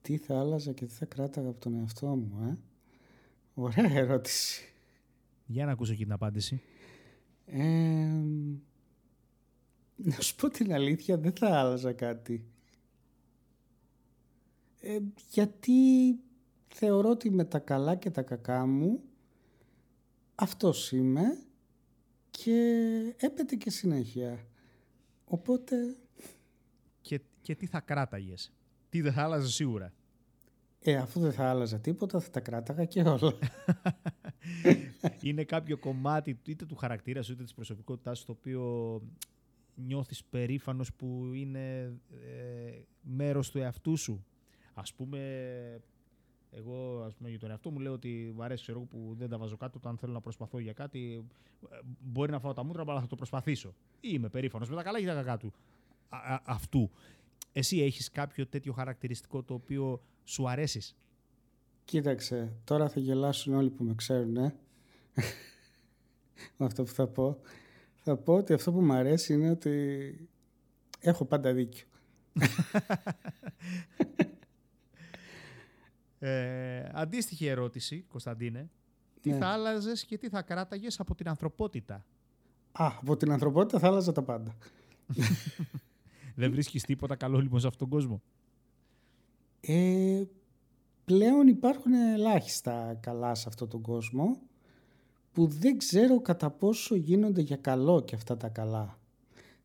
Τι 0.00 0.16
θα 0.16 0.40
άλλαζα 0.40 0.72
και 0.72 0.86
τι 0.86 0.92
θα 0.92 1.04
κράταγα 1.04 1.48
από 1.48 1.60
τον 1.60 1.74
εαυτό 1.74 2.06
μου, 2.06 2.48
ε; 2.48 2.58
Ωραία 3.54 3.90
ερώτηση. 3.90 4.74
Για 5.46 5.64
να 5.64 5.72
ακούσω 5.72 5.94
και 5.94 6.02
την 6.02 6.12
απάντηση. 6.12 6.60
Ε, 7.46 7.62
να 9.96 10.20
σου 10.20 10.34
πω 10.34 10.48
την 10.48 10.72
αλήθεια, 10.72 11.18
δεν 11.18 11.32
θα 11.32 11.60
άλλαζα 11.60 11.92
κάτι. 11.92 12.46
Ε, 14.80 14.98
γιατί 15.30 15.72
θεωρώ 16.68 17.10
ότι 17.10 17.30
με 17.30 17.44
τα 17.44 17.58
καλά 17.58 17.94
και 17.94 18.10
τα 18.10 18.22
κακά 18.22 18.66
μου 18.66 19.02
αυτός 20.34 20.92
είμαι 20.92 21.38
και 22.42 23.14
έπεται 23.16 23.56
και 23.56 23.70
συνέχεια. 23.70 24.46
Οπότε, 25.24 25.76
Και, 27.00 27.20
και 27.42 27.54
τι 27.54 27.66
θα 27.66 27.80
κράταγες; 27.80 28.52
Τι 28.88 29.00
δεν 29.00 29.12
θα 29.12 29.22
άλλαζες 29.22 29.54
σίγουρα; 29.54 29.92
ε, 30.80 30.96
αφού 30.96 31.20
δεν 31.20 31.32
θα 31.32 31.50
άλλαζα 31.50 31.80
τίποτα, 31.80 32.20
θα 32.20 32.30
τα 32.30 32.40
κράταγα 32.40 32.84
και 32.84 33.02
όλα. 33.02 33.38
είναι 35.22 35.44
κάποιο 35.44 35.78
κομμάτι 35.78 36.40
είτε 36.44 36.66
του 36.66 36.76
χαρακτήρα 36.76 37.22
σου 37.22 37.32
είτε 37.32 37.42
της 37.42 37.54
προσωπικότητάς 37.54 38.18
σου 38.18 38.24
το 38.24 38.32
οποίο 38.32 39.02
νιώθεις 39.74 40.24
περήφανος 40.24 40.94
που 40.94 41.30
είναι 41.34 41.82
ε, 42.10 42.80
μέρος 43.00 43.50
του 43.50 43.58
εαυτού 43.58 43.96
σου. 43.96 44.24
Ας 44.74 44.94
πούμε, 44.94 45.20
εγώ 46.56 47.02
ας 47.06 47.14
πούμε, 47.14 47.28
για 47.30 47.38
τον 47.38 47.50
εαυτό 47.50 47.70
μου 47.70 47.78
λέω 47.78 47.92
ότι 47.92 48.32
μου 48.34 48.42
αρέσει 48.42 48.62
ξέρω, 48.62 48.78
εγώ, 48.78 48.86
που 48.86 49.14
δεν 49.18 49.28
τα 49.28 49.38
βάζω 49.38 49.56
κάτω 49.56 49.78
όταν 49.78 49.96
θέλω 49.98 50.12
να 50.12 50.20
προσπαθώ 50.20 50.58
για 50.58 50.72
κάτι. 50.72 51.24
ε, 51.70 51.76
Μπορεί 52.00 52.30
να 52.30 52.40
φάω 52.40 52.52
τα 52.52 52.64
μούτρα, 52.64 52.84
αλλά 52.88 53.00
θα 53.00 53.06
το 53.06 53.16
προσπαθήσω. 53.16 53.74
Είμαι 54.00 54.28
περήφανος 54.28 54.68
με 54.70 54.76
τα 54.76 54.82
καλά 54.82 55.00
και 55.00 55.06
τα 55.06 55.14
κακά 55.14 55.36
του. 55.36 55.52
Α- 56.08 56.34
α- 56.34 56.42
αυτού. 56.44 56.90
Εσύ 57.52 57.80
έχεις 57.80 58.10
κάποιο 58.10 58.46
τέτοιο 58.46 58.72
χαρακτηριστικό 58.72 59.42
το 59.42 59.54
οποίο 59.54 60.00
σου 60.24 60.48
αρέσεις; 60.48 60.96
Κοίταξε, 61.84 62.52
τώρα 62.64 62.88
θα 62.88 63.00
γελάσουν 63.00 63.54
όλοι 63.54 63.70
που 63.70 63.84
με 63.84 63.94
ξέρουν, 63.94 64.36
ε. 64.36 64.54
με 66.56 66.66
αυτό 66.66 66.82
που 66.82 66.90
θα 66.90 67.06
πω. 67.06 67.38
Θα 67.94 68.16
πω 68.16 68.34
ότι 68.34 68.52
αυτό 68.52 68.72
που 68.72 68.80
μου 68.80 68.92
αρέσει 68.92 69.32
είναι 69.32 69.50
ότι 69.50 70.28
έχω 71.00 71.24
πάντα 71.24 71.52
δίκιο. 71.52 71.86
Ε, 76.26 76.90
αντίστοιχη 76.92 77.46
ερώτηση, 77.46 78.04
Κωνσταντίνε. 78.08 78.70
Τι 79.20 79.30
Ναι. 79.30 79.36
θα 79.36 79.46
άλλαζες 79.46 80.04
και 80.04 80.18
τι 80.18 80.28
θα 80.28 80.42
κράταγες 80.42 81.00
από 81.00 81.14
την 81.14 81.28
ανθρωπότητα; 81.28 81.94
Α, 82.72 82.86
από 83.00 83.16
την 83.16 83.32
ανθρωπότητα 83.32 83.78
θα 83.78 83.86
άλλαζα 83.86 84.12
τα 84.12 84.22
πάντα. 84.22 84.56
Δεν 86.36 86.50
βρίσκεις 86.50 86.82
τίποτα 86.82 87.16
καλό 87.16 87.38
λοιπόν 87.38 87.60
σε 87.60 87.66
αυτόν 87.66 87.88
τον 87.88 87.98
κόσμο; 87.98 88.22
Ε, 89.60 90.22
πλέον 91.04 91.46
υπάρχουν 91.46 91.92
ελάχιστα 91.92 92.94
καλά 93.00 93.34
σε 93.34 93.48
αυτόν 93.48 93.68
τον 93.68 93.80
κόσμο 93.80 94.40
που 95.32 95.46
δεν 95.46 95.78
ξέρω 95.78 96.20
κατά 96.20 96.50
πόσο 96.50 96.94
γίνονται 96.94 97.40
για 97.40 97.56
καλό 97.56 98.02
και 98.02 98.14
αυτά 98.14 98.36
τα 98.36 98.48
καλά. 98.48 98.98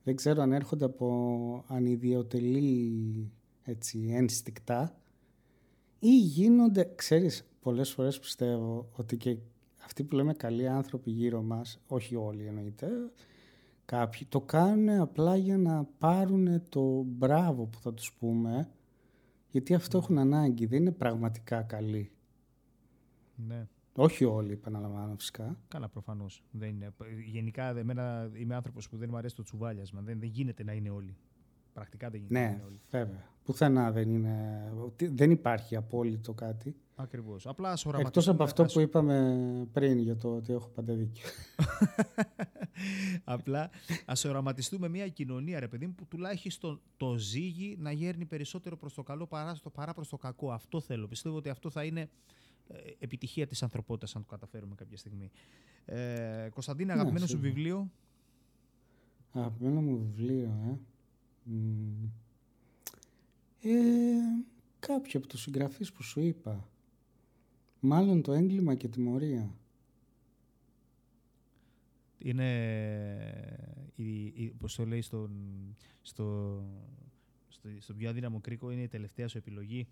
Δεν 0.04 0.16
ξέρω 0.16 0.42
αν 0.42 0.54
έρχονται 0.54 0.86
από 0.86 1.64
ανιδιοτελή 1.68 3.32
έτσι, 3.64 4.10
ένστικτα 4.12 4.99
ή 6.00 6.18
γίνονται, 6.20 6.92
ξέρεις, 6.96 7.48
πολλές 7.62 7.92
φορές 7.92 8.20
πιστεύω 8.20 8.90
ότι 8.96 9.18
και 9.18 9.38
αυτοί 9.78 10.04
που 10.04 10.16
λέμε 10.16 10.34
καλοί 10.34 10.68
άνθρωποι 10.68 11.12
γύρω 11.12 11.42
μας, 11.42 11.80
όχι 11.88 12.16
όλοι 12.16 12.46
εννοείται, 12.46 12.90
κάποιοι 13.86 14.26
το 14.30 14.42
κάνουν 14.42 14.90
απλά 14.90 15.36
για 15.36 15.58
να 15.58 15.84
πάρουν 15.84 16.70
το 16.70 17.02
μπράβο 17.02 17.66
που 17.66 17.80
θα 17.80 17.94
τους 17.94 18.14
πούμε, 18.14 18.70
γιατί 19.52 19.74
αυτό 19.74 19.98
έχουν 19.98 20.18
ανάγκη, 20.18 20.66
δεν 20.66 20.80
είναι 20.80 20.92
πραγματικά 20.92 21.62
καλοί. 21.62 22.12
Ναι. 23.36 23.68
Όχι 23.96 24.26
όλοι, 24.26 24.52
επαναλαμβάνω 24.52 25.16
φυσικά. 25.16 25.58
Καλά, 25.68 25.90
προφανώς. 25.90 26.44
Γενικά, 27.32 27.78
εμένα 27.78 28.32
είμαι 28.34 28.56
άνθρωπος 28.56 28.90
που 28.90 28.98
δεν 28.98 29.10
μου 29.12 29.18
αρέσει 29.18 29.36
το 29.36 29.44
τσουβάλιασμα. 29.44 30.02
Δεν, 30.02 30.20
δεν 30.20 30.30
γίνεται 30.30 30.64
να 30.64 30.74
είναι 30.74 30.90
όλοι. 30.90 31.18
Πρακτικά 31.80 32.10
δεν 32.10 32.20
γίνεται 32.20 32.40
ναι, 32.40 32.46
να 32.46 32.52
είναι 32.52 32.64
όλοι. 32.66 32.82
βέβαια. 32.90 33.28
Πουθενά 33.44 33.92
δεν 33.92 34.10
είναι. 34.10 34.64
Δεν 34.98 35.32
υπάρχει 35.32 35.76
απόλυτο 35.76 36.34
κάτι. 36.34 36.76
Ακριβώς. 36.96 37.48
Απλά 37.48 37.78
Εκτός 37.98 38.28
από 38.28 38.44
αυτό 38.44 38.66
που 38.66 38.80
είπαμε 38.80 39.68
πριν 39.74 40.00
για 40.00 40.16
το 40.16 40.36
ότι 40.36 40.54
έχω 40.54 40.70
πάντα 40.70 40.94
δίκιο. 40.94 41.26
Απλά 43.24 43.70
ας 44.06 44.26
οραματιστούμε 44.26 44.88
μια 44.90 45.08
κοινωνία, 45.08 45.60
ρε 45.60 45.68
παιδί 45.68 45.88
μου, 45.88 45.94
που 45.94 46.06
τουλάχιστον 46.06 46.82
το 46.98 47.18
ζύγι 47.18 47.78
να 47.80 47.92
γέρνει 47.92 48.26
περισσότερο 48.26 48.78
προς 48.78 48.94
το 48.94 49.04
καλό 49.04 49.28
παρά, 49.28 49.56
παρά 49.74 49.94
προς 49.94 50.10
το 50.10 50.18
κακό. 50.18 50.52
Αυτό 50.52 50.80
θέλω. 50.82 51.08
Πιστεύω 51.08 51.36
ότι 51.36 51.50
αυτό 51.50 51.70
θα 51.70 51.84
είναι 51.84 52.10
ε, 52.68 52.78
επιτυχία 53.00 53.48
της 53.48 53.64
ανθρωπότητας 53.64 54.16
αν 54.16 54.22
το 54.22 54.28
καταφέρουμε 54.28 54.76
κάποια 54.76 54.98
στιγμή. 54.98 55.32
Ε, 55.86 56.50
Κωνσταντίνα, 56.54 56.94
ναι, 56.94 57.00
αγαπημένο 57.00 57.28
σου 57.28 57.40
βιβλίο; 57.40 57.92
Αγαπημένο 59.34 59.82
μου 59.82 59.98
βιβλίο, 59.98 60.50
ε. 60.68 60.78
Ε 63.62 63.70
κάποιο 64.80 65.20
από 65.20 65.28
τους 65.28 65.42
συγγραφείς 65.42 65.92
που 65.92 66.04
σου 66.04 66.20
είπα. 66.20 66.70
Μάλλον 67.80 68.22
το 68.22 68.34
έγκλημα 68.34 68.76
και 68.76 68.88
τιμωρία. 68.88 69.54
Είναι, 72.18 72.50
η, 73.96 74.26
η, 74.26 74.54
πώς 74.58 74.76
το 74.76 74.86
λέει, 74.86 75.02
στον, 75.02 75.32
στο, 76.02 76.62
στο, 77.48 77.70
στο 77.80 77.94
πιο 77.94 78.10
αδύναμο 78.10 78.40
κρίκο 78.42 78.72
είναι 78.72 78.82
η 78.82 78.88
τελευταία 78.88 79.28
σου 79.28 79.38
επιλογή. 79.38 79.88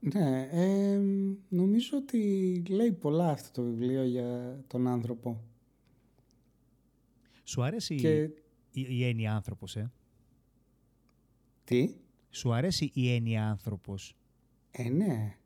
Ναι, 0.00 0.48
ε, 0.50 1.00
νομίζω 1.48 1.96
ότι 1.96 2.62
λέει 2.68 2.92
πολλά 2.92 3.30
αυτό 3.30 3.62
το 3.62 3.68
βιβλίο 3.68 4.04
για 4.04 4.60
τον 4.66 4.86
άνθρωπο. 4.86 5.44
Σου 7.44 7.62
αρέσει 7.62 7.94
η, 7.94 8.34
η, 8.70 9.04
έννοια 9.04 9.34
άνθρωπος, 9.34 9.76
ε; 9.76 9.92
Τι; 11.64 11.94
Σου 12.30 12.52
αρέσει 12.52 12.90
η 12.94 13.14
έννοια 13.14 13.48
άνθρωπος; 13.48 14.16
Ε, 14.70 14.88
ναι. 14.88 15.36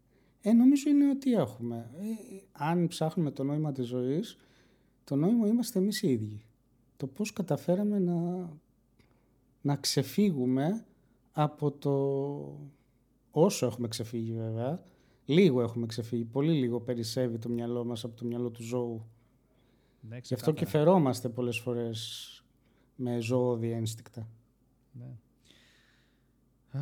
Ε, 0.40 0.52
νομίζω 0.52 0.90
είναι 0.90 1.10
ότι 1.10 1.32
έχουμε. 1.32 1.90
Ε, 1.98 2.04
αν 2.52 2.86
ψάχνουμε 2.86 3.30
το 3.30 3.44
νόημα 3.44 3.72
της 3.72 3.86
ζωής, 3.86 4.36
το 5.04 5.16
νόημα 5.16 5.46
είμαστε 5.46 5.78
εμείς 5.78 6.02
οι 6.02 6.10
ίδιοι. 6.10 6.44
Το 6.96 7.06
πώς 7.06 7.32
καταφέραμε 7.32 7.98
να, 7.98 8.48
να 9.60 9.76
ξεφύγουμε 9.76 10.84
από 11.32 11.72
το 11.72 12.70
όσο 13.30 13.66
έχουμε 13.66 13.88
ξεφύγει 13.88 14.32
βέβαια, 14.32 14.82
λίγο 15.24 15.62
έχουμε 15.62 15.86
ξεφύγει, 15.86 16.24
πολύ 16.24 16.52
λίγο 16.52 16.80
περισσεύει 16.80 17.38
το 17.38 17.48
μυαλό 17.48 17.84
μας 17.84 18.04
από 18.04 18.16
το 18.16 18.24
μυαλό 18.24 18.50
του 18.50 18.62
ζώου. 18.62 19.06
Ναι, 20.00 20.18
Γι' 20.22 20.34
αυτό 20.34 20.52
και 20.52 20.66
φερόμαστε 20.66 21.28
πολλές 21.28 21.58
φορές 21.58 22.41
με 22.96 23.20
ζώδια 23.20 23.76
ένστικτα. 23.76 24.28
Ναι. 24.92 25.16
Ε, 26.72 26.80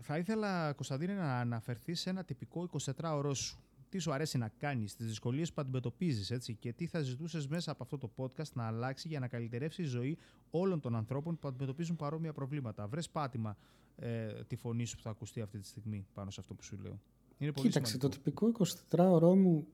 θα 0.00 0.18
ήθελα, 0.18 0.72
Κωνσταντίνε, 0.72 1.14
να 1.14 1.38
αναφερθείς 1.38 2.00
σε 2.00 2.10
ένα 2.10 2.24
τυπικό 2.24 2.68
24ωρο 2.96 3.30
σου. 3.34 3.58
Τι 3.88 3.98
σου 3.98 4.12
αρέσει 4.12 4.38
να 4.38 4.48
κάνεις, 4.48 4.94
τις 4.94 5.06
δυσκολίες 5.06 5.52
που 5.52 5.60
αντιμετωπίζεις, 5.60 6.30
έτσι, 6.30 6.54
και 6.54 6.72
τι 6.72 6.86
θα 6.86 7.00
ζητούσες 7.00 7.46
μέσα 7.46 7.70
από 7.70 7.82
αυτό 7.82 7.98
το 7.98 8.10
podcast 8.16 8.52
να 8.52 8.66
αλλάξει 8.66 9.08
για 9.08 9.20
να 9.20 9.28
καλυτερεύσει 9.28 9.82
η 9.82 9.84
ζωή 9.84 10.18
όλων 10.50 10.80
των 10.80 10.96
ανθρώπων 10.96 11.38
που 11.38 11.48
αντιμετωπίζουν 11.48 11.96
παρόμοια 11.96 12.32
προβλήματα. 12.32 12.86
Βρες 12.86 13.10
πάτημα 13.10 13.56
ε, 13.96 14.44
τη 14.46 14.56
φωνή 14.56 14.84
σου 14.84 14.96
που 14.96 15.02
θα 15.02 15.10
ακουστεί 15.10 15.40
αυτή 15.40 15.58
τη 15.58 15.66
στιγμή 15.66 16.06
πάνω 16.14 16.30
σε 16.30 16.40
αυτό 16.40 16.54
που 16.54 16.62
σου 16.62 16.76
λέω. 16.82 17.00
Είναι 17.38 17.52
πολύ 17.52 17.68
Κοίταξε, 17.68 17.98
το 17.98 18.08
τυπικό 18.08 18.52
24ωρο 18.90 19.34
μου 19.36 19.66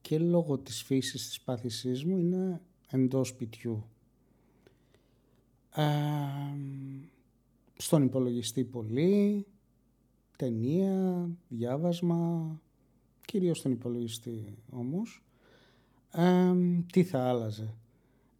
και 0.00 0.18
λόγω 0.18 0.58
της 0.58 0.82
φύσης 0.82 1.26
της 1.26 1.40
πάθησής 1.40 2.04
μου 2.04 2.18
είναι 2.18 2.60
εντός 2.90 3.28
σπιτιού. 3.28 3.88
Ε, 5.74 5.84
στον 7.76 8.02
υπολογιστή 8.02 8.64
πολύ, 8.64 9.46
ταινία, 10.36 11.28
διάβασμα, 11.48 12.60
κυρίως 13.26 13.58
στον 13.58 13.72
υπολογιστή 13.72 14.58
όμως. 14.70 15.24
Ε, 16.12 16.54
τι 16.92 17.04
θα 17.04 17.28
άλλαζε; 17.28 17.74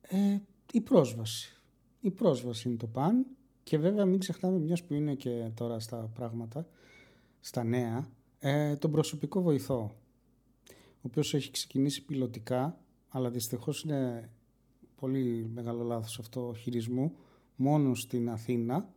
Ε, 0.02 0.38
η 0.72 0.80
πρόσβαση. 0.80 1.54
Η 2.00 2.10
πρόσβαση 2.10 2.68
είναι 2.68 2.76
το 2.76 2.86
παν 2.86 3.26
και 3.62 3.78
βέβαια 3.78 4.04
μην 4.04 4.18
ξεχνάμε, 4.18 4.58
μιας 4.58 4.84
που 4.84 4.94
είναι 4.94 5.14
και 5.14 5.50
τώρα 5.54 5.80
στα 5.80 6.10
πράγματα, 6.14 6.66
στα 7.40 7.64
νέα, 7.64 8.08
ε, 8.38 8.76
τον 8.76 8.90
προσωπικό 8.90 9.42
βοηθό, 9.42 9.94
ο 10.68 11.02
οποίος 11.02 11.34
έχει 11.34 11.50
ξεκινήσει 11.50 12.04
πιλωτικά, 12.04 12.78
αλλά 13.08 13.30
δυστυχώς 13.30 13.82
είναι 13.82 14.30
πολύ 15.00 15.50
μεγάλο 15.54 15.82
λάθος 15.82 16.18
αυτό 16.18 16.54
χειρισμού, 16.56 17.12
μόνο 17.56 17.94
στην 17.94 18.30
Αθήνα 18.30 18.88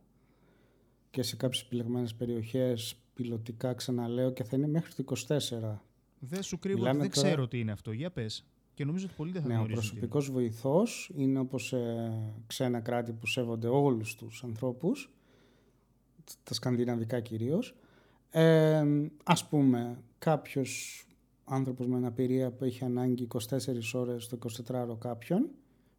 και 1.10 1.22
σε 1.22 1.36
κάποιες 1.36 1.62
επιλεγμένες 1.62 2.14
περιοχές 2.14 2.96
πιλωτικά 3.14 3.74
ξαναλέω 3.74 4.30
και 4.30 4.44
θα 4.44 4.56
είναι 4.56 4.66
μέχρι 4.66 4.94
το 4.94 5.14
24. 5.28 5.78
Δεν 6.18 6.42
σου 6.42 6.58
κρύβω 6.58 6.82
δεν 6.82 7.10
ξέρω 7.10 7.48
τι 7.48 7.58
είναι 7.58 7.72
αυτό. 7.72 7.92
Για 7.92 8.10
πες. 8.10 8.46
Και 8.74 8.84
νομίζω 8.84 9.04
ότι 9.06 9.14
πολλοί 9.16 9.32
δεν 9.32 9.42
θα 9.42 9.48
ναι, 9.48 9.58
Ο 9.58 9.66
προσωπικός 9.66 10.30
βοηθός 10.30 11.10
είναι 11.16 11.38
όπως 11.38 11.66
σε 11.66 11.78
ξένα 12.46 12.80
κράτη 12.80 13.12
που 13.12 13.26
σέβονται 13.26 13.68
όλους 13.68 14.14
τους 14.14 14.44
ανθρώπους, 14.44 15.10
τα 16.42 16.54
σκανδιναβικά 16.54 17.20
κυρίως. 17.20 17.74
Ε, 18.30 18.84
ας 19.24 19.48
πούμε, 19.48 19.98
κάποιος 20.18 21.04
άνθρωπος 21.44 21.86
με 21.86 21.96
αναπηρία 21.96 22.50
που 22.50 22.64
έχει 22.64 22.84
ανάγκη 22.84 23.26
24 23.26 23.94
ώρες 23.94 24.28
το 24.28 24.38
24ωρο 24.68 24.98
κάποιον 24.98 25.50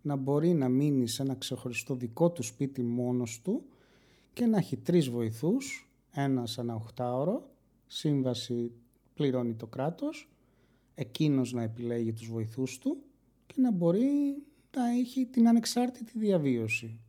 να 0.05 0.15
μπορεί 0.15 0.53
να 0.53 0.69
μείνει 0.69 1.07
σε 1.07 1.21
ένα 1.21 1.35
ξεχωριστό 1.35 1.95
δικό 1.95 2.31
του 2.31 2.43
σπίτι 2.43 2.83
μόνος 2.83 3.41
του 3.41 3.65
και 4.33 4.45
να 4.45 4.57
έχει 4.57 4.77
τρεις 4.77 5.09
βοηθούς, 5.09 5.89
ένας 6.11 6.57
ένα 6.57 6.75
οχτάωρο, 6.75 7.49
σύμβαση 7.87 8.71
πληρώνει 9.13 9.53
το 9.55 9.67
κράτος 9.67 10.29
εκείνος 10.95 11.53
να 11.53 11.63
επιλέγει 11.63 12.13
τους 12.13 12.29
βοηθούς 12.29 12.77
του 12.77 12.97
και 13.45 13.53
να 13.57 13.71
μπορεί 13.71 14.43
να 14.75 14.89
έχει 14.89 15.25
την 15.25 15.47
ανεξάρτητη 15.47 16.19
διαβίωση. 16.19 16.99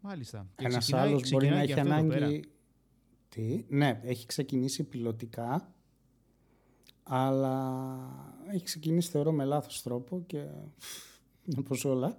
Μάλιστα. 0.00 0.48
Ένας 0.56 0.92
άλλος 0.92 1.30
μπορεί 1.30 1.48
να 1.48 1.60
έχει 1.60 1.80
ανάγκη... 1.80 2.44
Τι, 3.28 3.64
ναι, 3.68 4.00
έχει 4.04 4.26
ξεκινήσει 4.26 4.84
πιλωτικά, 4.84 5.74
αλλά 7.02 8.39
έχει 8.54 8.64
ξεκινήσει 8.64 9.10
θεωρώ 9.10 9.32
με 9.32 9.44
λάθος 9.44 9.82
τρόπο 9.82 10.22
και 10.26 10.46
όπως 11.60 11.84
όλα 11.84 12.18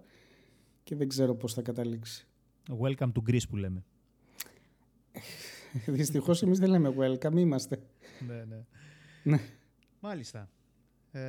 και 0.84 0.96
δεν 0.96 1.08
ξέρω 1.08 1.36
πώς 1.36 1.54
θα 1.54 1.62
καταλήξει. 1.62 2.28
Welcome 2.80 3.12
to 3.12 3.30
Greece 3.30 3.48
που 3.50 3.56
λέμε. 3.56 3.84
Δυστυχώς 5.88 6.42
εμείς 6.42 6.60
δεν 6.60 6.70
λέμε 6.70 6.94
welcome, 6.98 7.36
είμαστε. 7.38 7.82
ναι, 8.28 8.44
ναι. 8.44 8.66
Ναι. 9.24 9.40
Μάλιστα. 10.00 10.50
Ε, 11.12 11.22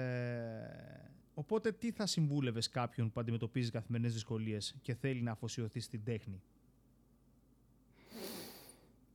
οπότε 1.35 1.73
τι 1.73 1.91
θα 1.91 2.07
συμβούλευες 2.07 2.69
κάποιον 2.69 3.11
που 3.11 3.21
αντιμετωπίζει 3.21 3.71
καθημερινές 3.71 4.12
δυσκολίες 4.12 4.77
και 4.83 4.95
θέλει 4.95 5.23
να 5.23 5.31
αφοσιωθεί 5.31 5.81
στην 5.81 6.05
τέχνη; 6.05 6.43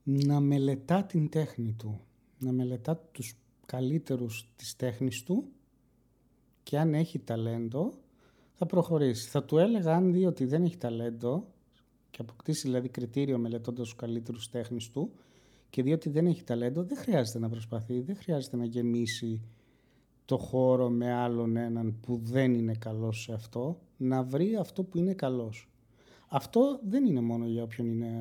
Να 0.04 0.40
μελετά 0.40 1.04
την 1.04 1.30
τέχνη 1.30 1.74
του. 1.74 2.02
Να 2.40 2.52
μελετά 2.52 2.98
τους 2.98 3.34
καλύτερους 3.66 4.50
της 4.56 4.76
τέχνης 4.76 5.24
του 5.24 5.52
και 6.68 6.80
αν 6.80 6.94
έχει 6.94 7.20
ταλέντο 7.20 7.94
θα 8.54 8.66
προχωρήσει. 8.66 9.30
Θα 9.30 9.44
του 9.44 9.58
έλεγα 9.58 9.96
αν 9.96 10.14
δει 10.14 10.26
ότι 10.26 10.46
δεν 10.46 10.64
έχει 10.64 10.78
ταλέντο 10.78 11.48
και 12.10 12.22
αποκτήσει 12.22 12.62
δηλαδή 12.62 12.90
κριτήριο 12.90 13.38
μελετώντας 13.38 13.86
τους 13.86 13.96
καλύτερους 13.96 14.50
τέχνης 14.50 14.92
του 14.92 15.12
και 15.70 15.84
διότι 15.84 16.10
δεν 16.10 16.26
έχει 16.26 16.44
ταλέντο 16.44 16.84
δεν 16.84 16.98
χρειάζεται 16.98 17.40
να 17.40 17.50
προσπαθεί, 17.50 18.00
δεν 18.02 18.16
χρειάζεται 18.16 18.58
να 18.58 18.66
γεμίσει 18.66 19.42
το 20.26 20.38
χώρο 20.38 20.90
με 20.90 21.14
άλλον 21.14 21.56
έναν 21.56 22.00
που 22.02 22.18
δεν 22.24 22.54
είναι 22.54 22.74
καλός 22.74 23.22
σε 23.22 23.34
αυτό, 23.34 23.80
να 23.98 24.24
βρει 24.24 24.56
αυτό 24.56 24.84
που 24.84 24.98
είναι 24.98 25.14
καλός. 25.14 25.70
Αυτό 26.28 26.80
δεν 26.84 27.06
είναι 27.06 27.22
μόνο 27.22 27.46
για 27.46 27.64
όποιον 27.64 27.88
είναι 27.88 28.14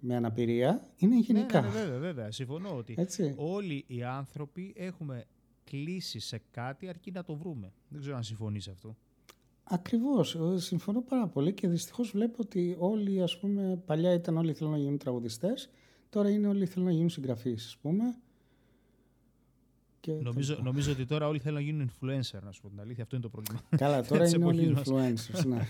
με 0.00 0.16
αναπηρία, 0.16 0.82
είναι 0.96 1.18
γενικά. 1.18 1.60
Ναι, 1.60 1.66
ναι, 1.66 1.72
βέβαια, 1.72 1.98
βέβαια. 1.98 2.30
Συμφωνώ 2.30 2.76
ότι 2.76 2.96
όλοι 3.36 3.84
οι 3.86 4.02
άνθρωποι 4.02 4.74
έχουμε 4.76 5.24
κλείσει 5.64 6.18
σε 6.18 6.42
κάτι 6.50 6.88
αρκεί 6.88 7.10
να 7.10 7.22
το 7.22 7.36
βρούμε. 7.36 7.72
Δεν 7.88 8.00
ξέρω 8.00 8.16
αν 8.16 8.22
συμφωνείς 8.22 8.68
αυτό. 8.68 8.96
Ακριβώς, 9.64 10.34
ε, 10.34 10.58
συμφωνώ 10.58 11.00
πάρα 11.02 11.28
πολύ 11.28 11.52
και 11.52 11.68
δυστυχώς 11.68 12.10
βλέπω 12.10 12.36
ότι 12.40 12.76
όλοι, 12.78 13.22
ας 13.22 13.38
πούμε, 13.38 13.82
παλιά 13.86 14.12
ήταν 14.12 14.36
όλοι 14.36 14.52
θέλουν 14.52 14.72
να 14.72 14.78
γίνουν 14.78 14.98
τραγουδιστές, 14.98 15.70
τώρα 16.10 16.30
είναι 16.30 16.48
όλοι 16.48 16.66
θέλουν 16.66 16.86
να 16.86 16.92
γίνουν 16.92 17.08
συγγραφείς, 17.08 17.66
ας 17.66 17.76
πούμε. 17.76 18.16
Και 20.02 20.12
νομίζω, 20.12 20.58
νομίζω 20.62 20.92
ότι 20.92 21.06
τώρα 21.06 21.28
όλοι 21.28 21.38
θέλουν 21.38 21.56
να 21.56 21.62
γίνουν 21.62 21.90
influencer, 21.90 22.38
να 22.42 22.52
σου 22.52 22.60
πω 22.60 22.68
την 22.68 22.80
αλήθεια. 22.80 23.02
Αυτό 23.02 23.16
είναι 23.16 23.24
το 23.24 23.30
πρόβλημα. 23.30 23.60
Καλά, 23.76 24.02
τώρα 24.08 24.28
είναι 24.28 24.44
όλοι 24.44 24.76
influencers. 24.76 25.44
ναι. 25.46 25.66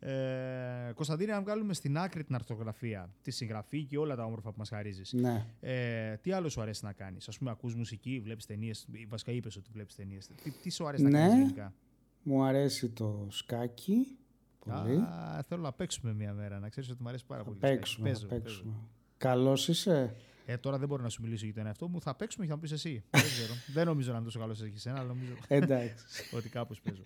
ε, 0.88 0.92
Κωνσταντίνε, 0.94 1.32
αν 1.32 1.42
βγάλουμε 1.42 1.74
στην 1.74 1.98
άκρη 1.98 2.24
την 2.24 2.34
αρθογραφία, 2.34 3.10
τη 3.22 3.30
συγγραφή 3.30 3.84
και 3.84 3.98
όλα 3.98 4.16
τα 4.16 4.24
όμορφα 4.24 4.50
που 4.50 4.58
μας 4.58 4.68
χαρίζεις. 4.68 5.12
Ναι. 5.12 5.46
Ε, 5.60 6.16
τι 6.16 6.32
άλλο 6.32 6.48
σου 6.48 6.60
αρέσει 6.60 6.84
να 6.84 6.92
κάνεις, 6.92 7.28
Α 7.28 7.32
πούμε, 7.38 7.50
ακούς 7.50 7.74
μουσική, 7.74 8.20
βλέπεις 8.20 8.46
ταινίες. 8.46 8.86
Βασικά 9.08 9.32
είπες 9.32 9.56
ότι 9.56 9.70
βλέπεις 9.72 9.94
ταινίες. 9.94 10.26
Τι, 10.42 10.50
τι 10.50 10.70
σου 10.70 10.86
αρέσει 10.86 11.02
ναι. 11.02 11.10
να 11.10 11.18
κάνεις 11.18 11.34
γενικά; 11.34 11.74
Μου 12.22 12.42
αρέσει 12.42 12.88
το 12.88 13.26
σκάκι. 13.30 14.16
Πολύ. 14.64 14.96
Α, 14.96 15.42
θέλω 15.48 15.62
να 15.62 15.72
παίξουμε 15.72 16.12
μία 16.12 16.32
μέρα, 16.32 16.58
να 16.58 16.68
ξέρεις 16.68 16.90
ότι 16.90 17.02
μου 17.02 17.08
αρέσει 17.08 17.26
πάρα 17.26 17.42
θα 17.42 17.46
πολύ. 17.46 17.58
Παίξουμε, 17.58 18.08
παίζω, 18.08 18.26
θα 18.26 18.34
παίξουμε. 18.34 18.72
Καλός 19.16 19.68
είσαι; 19.68 20.14
Ε, 20.46 20.56
τώρα 20.56 20.78
δεν 20.78 20.88
μπορώ 20.88 21.02
να 21.02 21.08
σου 21.08 21.22
μιλήσω 21.22 21.44
για 21.44 21.54
τον 21.54 21.66
εαυτό 21.66 21.88
μου. 21.88 22.00
Θα 22.00 22.14
παίξουμε 22.14 22.44
και 22.44 22.50
θα 22.50 22.56
μου 22.56 22.62
πεις 22.62 22.72
εσύ. 22.72 23.04
δεν 23.10 23.22
ξέρω. 23.22 23.52
δεν 23.74 23.86
νομίζω 23.86 24.10
να 24.10 24.16
είμαι 24.16 24.24
τόσο 24.24 24.38
καλός 24.38 24.62
εσύ 24.62 24.88
αλλά 24.88 25.02
νομίζω 25.02 25.32
Εντάξει. 25.48 26.04
ότι 26.36 26.48
κάπως 26.48 26.80
παίζω. 26.80 27.02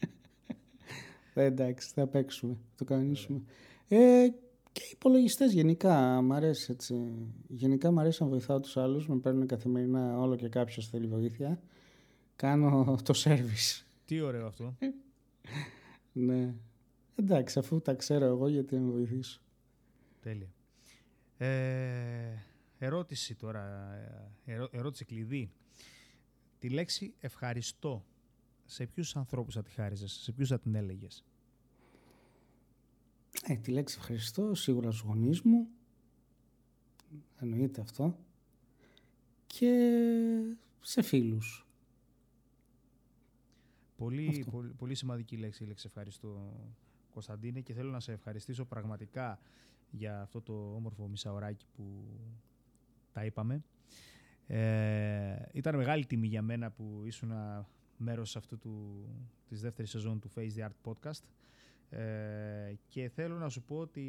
Εντάξει, 1.34 1.90
θα 1.94 2.06
παίξουμε. 2.06 2.56
Το 2.76 2.84
κανονίσουμε. 2.84 3.40
Ε, 3.88 4.28
και 4.72 4.82
οι 4.82 4.90
υπολογιστές 4.92 5.52
γενικά 5.52 6.20
μ' 6.20 6.32
αρέσει 6.32 6.72
έτσι. 6.72 7.12
Γενικά 7.48 7.90
μ' 7.90 7.98
αρέσει 7.98 8.22
να 8.22 8.28
βοηθάω 8.28 8.60
τους 8.60 8.76
άλλους. 8.76 9.08
Με 9.08 9.16
παίρνουν 9.16 9.46
καθημερινά 9.46 10.18
όλο 10.18 10.36
και 10.36 10.48
κάποιος 10.48 10.88
θέλει 10.88 11.06
βοήθεια. 11.06 11.60
Κάνω 12.36 12.98
το 13.04 13.14
service. 13.16 13.84
Τι 14.04 14.20
ωραίο 14.20 14.46
αυτό. 14.46 14.76
ναι. 16.12 16.54
Εντάξει, 17.14 17.58
αφού 17.58 17.80
τα 17.80 17.94
ξέρω 17.94 18.24
εγώ, 18.24 18.48
γιατί 18.48 18.74
να 18.74 18.80
με 18.80 18.90
βοηθήσω. 18.90 19.40
Τέλεια. 20.20 20.48
Ε, 21.38 21.46
ερώτηση 22.78 23.34
τώρα, 23.34 23.90
ερώ, 24.44 24.68
ερώτηση 24.72 25.04
κλειδί. 25.04 25.50
Τη 26.58 26.68
λέξη 26.68 27.14
ευχαριστώ, 27.20 28.04
σε 28.64 28.86
ποιους 28.86 29.16
ανθρώπους 29.16 29.54
θα 29.54 29.62
τη 29.62 29.70
χάριζες, 29.70 30.12
σε 30.12 30.32
ποιους 30.32 30.48
θα 30.48 30.58
την 30.58 30.74
έλεγες; 30.74 31.24
Ε, 33.42 33.56
τη 33.56 33.70
λέξη 33.70 33.96
ευχαριστώ, 33.98 34.54
σίγουρα 34.54 34.90
στους 34.90 35.02
γονείς 35.02 35.42
μου. 35.42 35.68
Εννοείται 37.40 37.80
αυτό. 37.80 38.18
Και 39.46 39.96
σε 40.80 41.02
φίλους. 41.02 41.66
Πολύ, 43.96 44.46
πολύ, 44.50 44.72
πολύ 44.72 44.94
σημαντική 44.94 45.36
λέξη 45.36 45.64
η 45.64 45.66
λέξη 45.66 45.86
ευχαριστώ 45.86 46.52
Κωνσταντίνε 47.16 47.60
και 47.60 47.72
θέλω 47.72 47.90
να 47.90 48.00
σε 48.00 48.12
ευχαριστήσω 48.12 48.64
πραγματικά 48.64 49.38
για 49.90 50.20
αυτό 50.20 50.42
το 50.42 50.74
όμορφο 50.74 51.08
μισάωράκι 51.08 51.66
που 51.72 52.06
τα 53.16 53.24
είπαμε. 53.24 53.62
Ε, 54.46 55.36
ήταν 55.52 55.76
μεγάλη 55.76 56.06
τιμή 56.06 56.26
για 56.26 56.42
μένα 56.42 56.70
που 56.70 57.02
ήσουν 57.04 57.32
μέρος 57.96 58.36
αυτού 58.36 58.58
του, 58.58 59.04
της 59.48 59.60
δεύτερης 59.60 59.90
σεζόν 59.90 60.20
του 60.20 60.30
Face 60.34 60.50
the 60.56 60.68
Art 60.68 60.90
Podcast 60.90 61.22
ε, 61.90 62.74
και 62.88 63.08
θέλω 63.08 63.36
να 63.36 63.48
σου 63.48 63.62
πω 63.62 63.76
ότι 63.76 64.02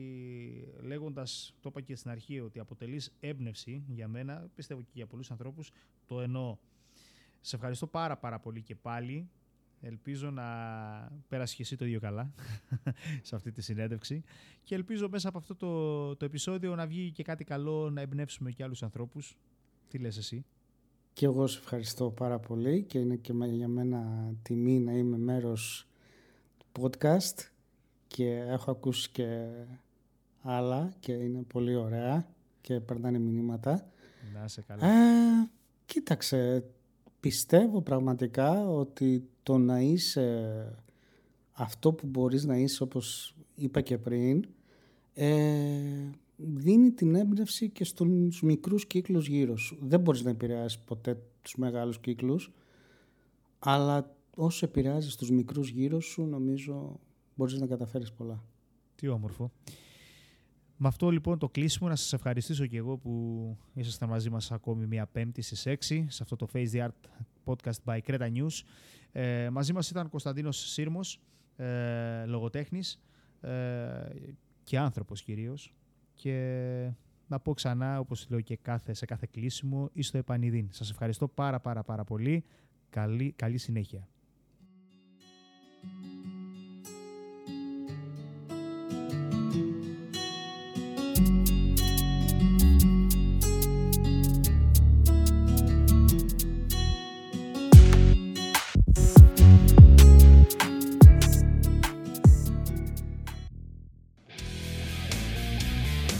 λέγοντας, 0.82 1.56
το 1.62 1.70
είπα 1.70 1.82
και 1.82 1.96
στην 1.96 2.12
αρχή, 2.12 2.40
ότι 2.40 2.60
αποτελείς 2.60 3.16
έμπνευση 3.20 3.84
για 3.88 4.08
μένα, 4.08 4.50
πιστεύω 4.56 4.82
και 4.82 4.92
για 4.94 5.08
πολλούς 5.08 5.32
ανθρώπους, 5.32 5.72
το 6.06 6.22
εννοώ. 6.22 6.58
Σε 7.42 7.56
ευχαριστώ 7.56 7.88
πάρα 7.88 8.18
πάρα 8.18 8.40
πολύ 8.40 8.62
και 8.62 8.76
πάλι 8.76 9.30
Ελπίζω 9.82 10.32
να 10.32 10.44
πέρασε 11.28 11.56
και 11.56 11.62
εσύ 11.62 11.76
το 11.76 11.86
ίδιο 11.86 12.00
καλά 12.00 12.32
σε 13.28 13.36
αυτή 13.36 13.52
τη 13.52 13.62
συνέντευξη 13.62 14.24
και 14.64 14.76
ελπίζω 14.76 15.10
μέσα 15.10 15.30
από 15.30 15.38
αυτό 15.38 15.56
το, 15.56 16.16
το 16.16 16.26
επεισόδιο 16.26 16.76
να 16.76 16.88
βγει 16.88 17.12
και 17.12 17.24
κάτι 17.24 17.44
καλό 17.44 17.90
να 17.90 18.02
εμπνεύσουμε 18.02 18.52
και 18.52 18.64
άλλους 18.64 18.84
ανθρώπους. 18.84 19.38
Τι 19.88 19.98
λες 19.98 20.18
εσύ; 20.18 20.46
Και 21.14 21.26
εγώ 21.26 21.48
σε 21.48 21.60
ευχαριστώ 21.60 22.12
πάρα 22.12 22.40
πολύ 22.40 22.84
και 22.84 23.00
είναι 23.00 23.16
και 23.16 23.34
για 23.34 23.68
μένα 23.68 24.32
τιμή 24.42 24.80
να 24.80 24.92
είμαι 24.92 25.18
μέρος 25.18 25.88
του 26.58 26.82
podcast 26.82 27.50
και 28.08 28.38
έχω 28.38 28.72
ακούσει 28.72 29.10
και 29.10 29.48
άλλα 30.42 30.94
και 31.00 31.12
είναι 31.12 31.42
πολύ 31.42 31.76
ωραία 31.76 32.28
και 32.62 32.80
περνάνε 32.80 33.20
μηνύματα. 33.20 33.88
Να 34.34 34.48
σε 34.48 34.62
καλά. 34.62 34.88
Ε, 34.88 35.50
κοίταξε, 35.86 36.64
πιστεύω 37.20 37.82
πραγματικά 37.82 38.70
ότι 38.70 39.30
το 39.48 39.58
να 39.58 39.80
είσαι 39.80 40.78
αυτό 41.52 41.94
που 41.94 42.08
μπορείς 42.08 42.46
να 42.46 42.58
είσαι 42.58 42.84
όπως 42.84 43.36
είπα 43.56 43.82
και 43.82 43.98
πριν 43.98 44.46
ε, 45.14 46.12
δίνει 46.36 46.92
την 46.92 47.16
έμπνευση 47.16 47.70
και 47.70 47.84
στους 47.84 48.42
μικρούς 48.42 48.88
κύκλους 48.88 49.28
γύρω 49.28 49.58
σου. 49.58 49.78
Δεν 49.82 50.00
μπορείς 50.00 50.24
να 50.24 50.30
επηρεάσεις 50.30 50.80
ποτέ 50.80 51.18
τους 51.42 51.56
μεγάλους 51.56 52.00
κύκλους 52.00 52.52
αλλά 53.60 54.16
όσο 54.36 54.66
επηρεάζεις 54.66 55.16
τους 55.16 55.32
μικρούς 55.32 55.70
γύρω 55.70 56.00
σου 56.00 56.26
νομίζω 56.26 57.00
μπορείς 57.36 57.60
να 57.60 57.68
καταφέρεις 57.68 58.12
πολλά. 58.12 58.44
Τι 58.96 59.08
όμορφο. 59.08 59.52
Με 60.78 60.88
αυτό 60.88 61.10
λοιπόν 61.10 61.40
το 61.40 61.50
κλείσιμο 61.50 61.90
να 61.90 61.96
σας 61.96 62.14
ευχαριστήσω 62.14 62.66
και 62.66 62.78
εγώ 62.78 62.98
που 62.98 63.12
ήσασταν 63.74 64.10
μαζί 64.10 64.30
μας 64.30 64.52
ακόμη 64.52 64.86
μια 64.86 65.06
πέμπτη 65.06 65.42
στις 65.42 65.64
6 65.68 65.76
σε 66.08 66.24
αυτό 66.24 66.36
το 66.36 66.48
Face 66.54 66.72
the 66.72 66.88
Art 66.88 67.10
podcast 67.46 67.80
by 67.86 68.00
Creta 68.08 68.32
News. 68.34 68.64
Ε, 69.12 69.50
μαζί 69.50 69.74
μας 69.74 69.90
ήταν 69.90 70.10
Κωνσταντίνος 70.10 70.58
Σύρμος, 70.58 71.20
ε, 71.56 72.26
λογοτέχνης 72.26 73.00
ε, 73.42 73.50
και 74.64 74.78
άνθρωπος 74.78 75.24
κυρίως. 75.24 75.74
Και 76.14 76.92
να 77.28 77.40
πω 77.40 77.54
ξανά, 77.54 78.00
όπως 78.00 78.28
λέω 78.30 78.42
και 78.42 78.58
κάθε, 78.58 78.94
σε 78.94 79.06
κάθε 79.06 79.28
κλείσιμο, 79.32 79.90
είστε 79.94 80.18
επανειδήν. 80.18 80.68
Σας 80.72 80.90
ευχαριστώ 80.90 81.28
πάρα 81.28 81.60
πάρα 81.60 81.84
πάρα 81.84 82.04
πολύ. 82.04 82.44
Καλή, 82.90 83.34
καλή 83.36 83.58
συνέχεια. 83.58 84.08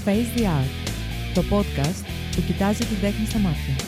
Face 0.08 0.40
the 0.40 0.44
Art, 0.46 0.90
το 1.34 1.44
podcast 1.52 2.06
που 2.36 2.42
κοιτάζει 2.46 2.86
την 2.86 3.00
τέχνη 3.02 3.26
στα 3.26 3.40
μάτια. 3.40 3.87